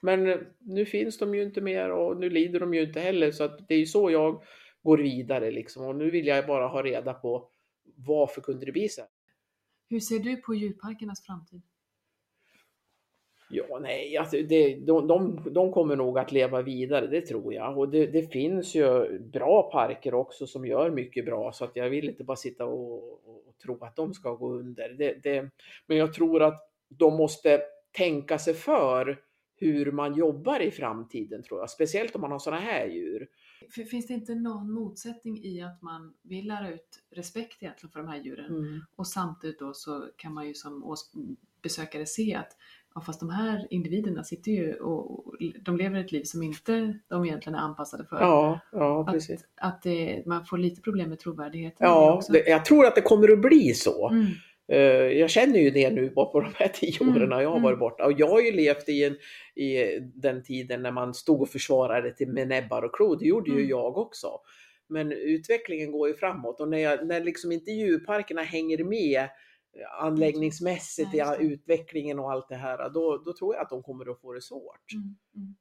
[0.00, 3.30] Men eh, nu finns de ju inte mer och nu lider de ju inte heller
[3.32, 4.42] så att det är ju så jag
[4.84, 5.86] går vidare liksom.
[5.86, 7.48] Och nu vill jag bara ha reda på
[7.96, 9.10] varför kunde det bli så här?
[9.88, 11.62] Hur ser du på djurparkernas framtid?
[13.50, 17.78] Ja, nej, alltså det, de, de, de kommer nog att leva vidare, det tror jag.
[17.78, 21.90] Och det, det finns ju bra parker också som gör mycket bra, så att jag
[21.90, 24.88] vill inte bara sitta och, och, tro att de ska gå under.
[24.88, 25.50] Det, det,
[25.86, 27.62] men jag tror att de måste
[27.92, 29.20] tänka sig för
[29.56, 31.70] hur man jobbar i framtiden tror jag.
[31.70, 33.28] Speciellt om man har sådana här djur.
[33.70, 38.08] Finns det inte någon motsättning i att man vill lära ut respekt egentligen för de
[38.08, 38.80] här djuren Mm.
[38.96, 40.96] och samtidigt då så kan man ju som
[41.62, 42.56] besökare se att
[42.94, 46.98] ja, fast de här individerna sitter ju och och de lever ett liv som inte
[47.08, 48.16] de egentligen är anpassade för.
[48.20, 49.44] Ja, ja precis.
[49.56, 51.86] att att det, man får lite problem med trovärdigheten.
[51.86, 54.10] Ja, det, jag tror att det kommer att bli så.
[54.10, 54.26] Mm.
[54.72, 54.78] Eh,
[55.18, 57.62] Jag känner ju det nu bara på de här tio Mm, åren jag har mm.
[57.62, 58.04] varit borta.
[58.06, 59.16] Och jag har ju levt i, en,
[59.54, 63.16] i den tiden när man stod och försvarade till med näbbar och klor.
[63.18, 63.68] Det gjorde ju Mm.
[63.68, 64.28] jag också.
[64.88, 70.02] Men utvecklingen går ju framåt och när, jag, när liksom inte djurparkerna hänger med eh,
[70.02, 74.20] anläggningsmässigt i utvecklingen och allt det här, då, då tror jag att de kommer att
[74.20, 74.92] få det svårt.
[74.94, 75.54] Mm, mm.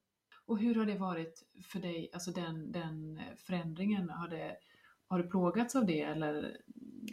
[0.46, 4.10] Och hur har det varit för dig, alltså den, den förändringen?
[4.10, 4.58] Har, det,
[5.14, 6.58] har du plågats av det eller?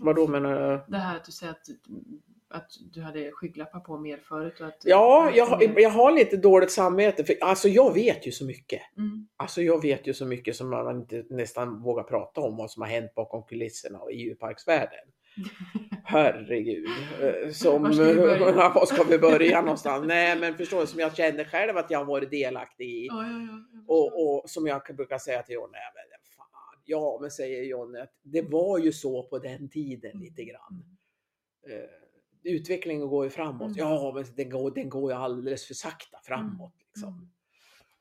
[0.01, 0.80] Vadå menar du?
[0.92, 1.66] Det här att du säger att,
[2.48, 4.82] att du hade skygglappar på mer förut och att...
[4.84, 7.24] Ja, jag, jag har lite dåligt samvete.
[7.24, 8.80] För, alltså jag vet ju så mycket.
[8.96, 12.70] Mm, Alltså jag vet ju så mycket som man inte nästan vågar prata om vad
[12.70, 15.01] som har hänt bakom kulisserna och i djurparksvärlden.
[16.05, 16.88] Herregud.
[17.22, 18.05] Eh, Som, Var ska
[18.74, 20.07] var ska vi börja någonstans?
[20.07, 23.07] Nej men förstår du, som jag känner själv att jag har varit delaktig i.
[23.07, 23.84] ja, ja, ja.
[23.88, 26.09] Och, och som jag brukar säga till Jonny, "Nej, men fan,
[26.91, 30.84] ja men säger Jonny att det var ju så på den tiden lite grann.
[31.64, 31.78] Mm.
[31.78, 31.88] Eh,
[32.43, 33.76] utvecklingen går ju framåt.
[33.76, 33.78] Mm.
[33.78, 36.74] Ja men den går, den går ju alldeles för sakta framåt.
[36.78, 37.14] Liksom.
[37.14, 37.30] Mm.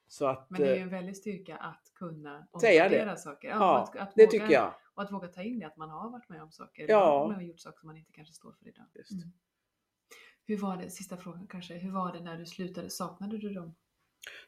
[0.08, 3.48] Så att, Men det är ju eh, en väldig styrka att kunna omvärdera saker.
[3.48, 4.74] Ja, ja, att, att det våga, tycker jag.
[4.94, 6.86] Och att våga ta in det, att man har varit med om saker.
[6.90, 7.28] Ja.
[7.28, 8.86] Man har gjort saker som man inte kanske står för idag.
[8.96, 9.12] Just.
[9.12, 9.32] Mm.
[10.46, 12.90] Hur var det, sista frågan kanske, hur var det när du slutade?
[12.90, 13.76] Saknade du dem?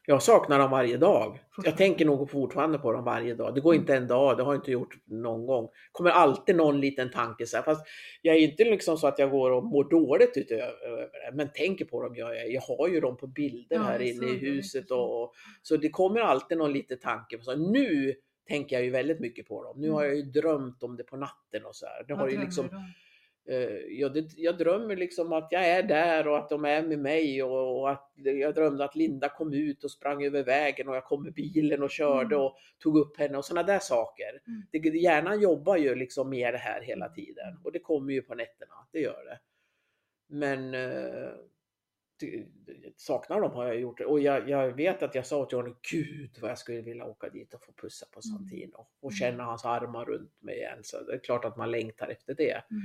[0.06, 1.39] Jag saknar dem varje dag.
[1.64, 3.56] Jag tänker nog fortfarande på dem varje dag.
[3.56, 5.70] Det går inte en dag, det har jag inte gjort någon gång.
[5.91, 7.64] kommer alltid någon liten tanke så här.
[7.64, 7.88] Fast
[8.22, 11.32] jag är inte liksom så att jag går och mår dåligt utöver det.
[11.34, 12.52] Men tänker på dem gör jag.
[12.52, 14.91] Jag har ju dem på bilder Ja, här inne i huset.
[14.91, 17.38] Och, så det kommer alltid någon liten tanke.
[17.41, 18.14] Så nu
[18.47, 19.82] tänker jag ju väldigt mycket på dem.
[19.82, 22.04] Nu har jag ju drömt om det på natten och så här.
[22.08, 22.84] Det Vad har ju liksom, du om?
[23.52, 26.99] Eh, jag, det, jag drömmer liksom att jag är där och att de är med
[26.99, 30.95] mig och, och att jag drömde att Linda kom ut och sprang över vägen och
[30.95, 32.45] jag kom med bilen och körde Mm.
[32.45, 34.41] och tog upp henne och sådana där saker.
[34.47, 34.62] Mm.
[34.72, 38.36] Det, hjärnan jobbar ju liksom med det här hela tiden och det kommer ju på
[38.36, 39.39] nätterna, det gör det.
[40.28, 41.30] Men eh,
[42.20, 45.58] det- det- saknar dem har jag gjort och jag, jag vet att jag sa till
[45.58, 48.38] honom, gud vad jag skulle vilja åka dit och få pussa på Mm.
[48.38, 49.18] Santino och Mm.
[49.18, 50.80] känna hans armar runt mig igen.
[50.84, 52.52] Så det är klart att man längtar efter det.
[52.72, 52.82] Mm.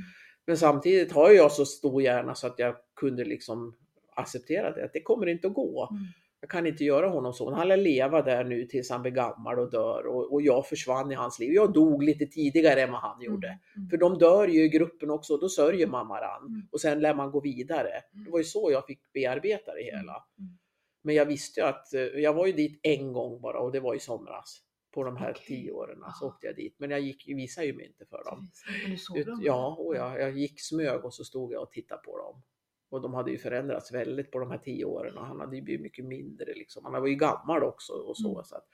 [0.46, 3.76] Men samtidigt har jag så stor hjärna så att jag kunde liksom
[4.16, 4.84] acceptera det.
[4.84, 5.88] Att det kommer inte att gå.
[5.90, 6.02] Mm.
[6.40, 7.54] Jag kan inte göra honom så.
[7.54, 10.06] Han lär leva där nu tills han blir gammal och dör.
[10.06, 11.52] Och, och jag försvann i hans liv.
[11.52, 13.58] Jag dog lite tidigare än vad han gjorde.
[13.76, 13.88] Mm.
[13.88, 16.46] För de dör ju i gruppen också och då sörjer man varann.
[16.46, 16.68] Mm.
[16.72, 17.90] Och sen lär man gå vidare.
[17.90, 18.24] Mm.
[18.24, 20.24] Det var ju så jag fick bearbeta det hela.
[20.38, 20.58] Mm.
[21.02, 23.80] Men jag visste ju att, eh, jag var ju dit en gång bara och det
[23.80, 24.62] var i somras.
[24.96, 25.44] På de här Okej.
[25.46, 26.74] tio åren så åkte jag dit.
[26.78, 28.50] Men jag gick, visade ju mig inte för dem.
[28.82, 29.40] Men du såg Ut, dem?
[29.42, 32.42] ja, och jag, jag gick smög och så stod jag och tittade på dem.
[32.90, 35.62] Och de hade ju förändrats väldigt på de här tio åren och han hade ju
[35.62, 36.54] blivit mycket mindre.
[36.54, 36.84] Liksom.
[36.84, 38.32] Han var ju gammal också och så.
[38.32, 38.44] Mm.
[38.44, 38.66] så att,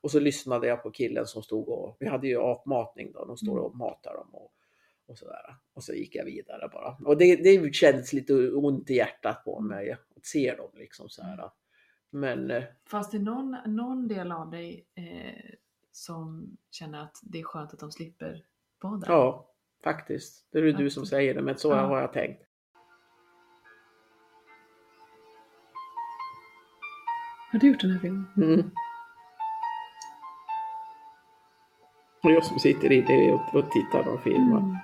[0.00, 3.36] och så lyssnade jag på killen som stod och, vi hade ju apmatning då, de
[3.36, 3.64] står Mm.
[3.64, 4.52] och matar dem och,
[5.06, 5.56] och sådär.
[5.74, 6.96] Och så gick jag vidare bara.
[7.04, 9.68] Och det, det kändes lite ont i hjärtat på Mm.
[9.68, 11.50] mig att se dem liksom så här.
[12.10, 15.54] Men eh, Fanns det någon, någon del av dig eh,
[16.04, 18.44] som känner att det är skönt att de slipper
[18.82, 19.06] vara där?
[19.12, 19.50] ja,
[19.84, 20.46] faktiskt.
[20.52, 21.76] Det är det du som säger det, men så Ja.
[21.86, 22.42] har jag tänkt.
[27.52, 28.24] Har du gjort den här filmen?
[28.36, 28.70] Mm.
[32.22, 34.58] Och jag som sitter inne och, och tittar och filmar.
[34.58, 34.76] Mm.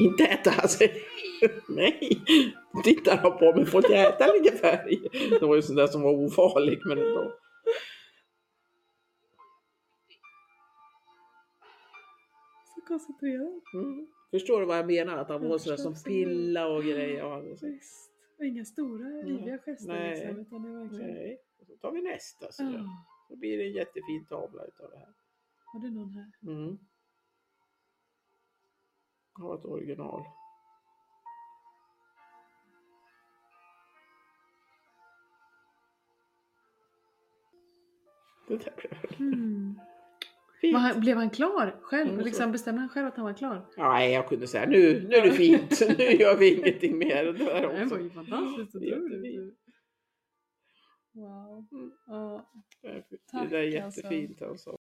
[0.00, 0.84] Inte äta alltså.
[1.68, 2.22] Nej,
[2.84, 3.66] tittar han på mig.
[3.66, 4.98] Får inte äta lite färg?
[5.40, 7.32] Det var ju sån där som var ofarlig men ändå.
[12.90, 13.62] Så koncentrerat.
[13.74, 14.06] Mm.
[14.30, 15.16] Förstår du vad jag menar?
[15.18, 17.24] Att han var sådär som pilla och grejer.
[17.30, 18.10] Han- Visst.
[18.38, 20.10] Och inga stora yviga gester Nej.
[20.10, 21.10] liksom, utan det verkligen...
[21.14, 21.38] Nej.
[21.60, 22.52] Och så tar vi nästa.
[22.52, 23.04] Så, Ja.
[23.28, 25.14] så blir det en jättefin tavla utav det här.
[25.64, 26.32] Har du någon här?
[26.42, 26.78] Mm.
[29.38, 30.22] Jag har ett original.
[38.48, 39.80] Det där blev Mm.
[40.62, 42.10] Var han, blev han klar själv?
[42.10, 43.66] Mm, liksom, bestämde han själv att han var klar?
[43.76, 45.80] Nej, jag kunde säga nu, nu är det fint.
[45.98, 47.24] Nu gör vi ingenting mer.
[47.24, 48.00] Det där Det var också.
[48.00, 49.54] ju fantastiskt otroligt.
[51.14, 51.66] Wow.
[51.72, 51.90] Mm.
[52.06, 52.50] Ja.
[52.82, 53.04] Det är-
[53.50, 54.00] Det är alltså.
[54.00, 54.76] jättefint alltså.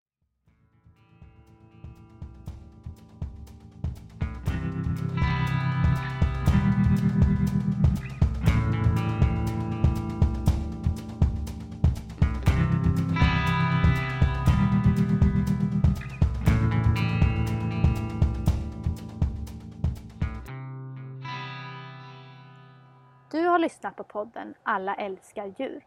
[23.34, 25.86] Du har lyssnat på podden Alla älskar djur.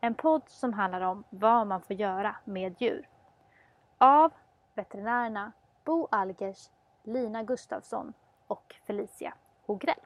[0.00, 3.08] En podd som handlar om vad man får göra med djur.
[3.98, 4.32] Av
[4.74, 5.52] veterinärerna
[5.84, 6.70] Bo Algers,
[7.02, 8.12] Lina Gustafsson
[8.46, 9.34] och Felicia
[9.66, 10.00] Hogrell.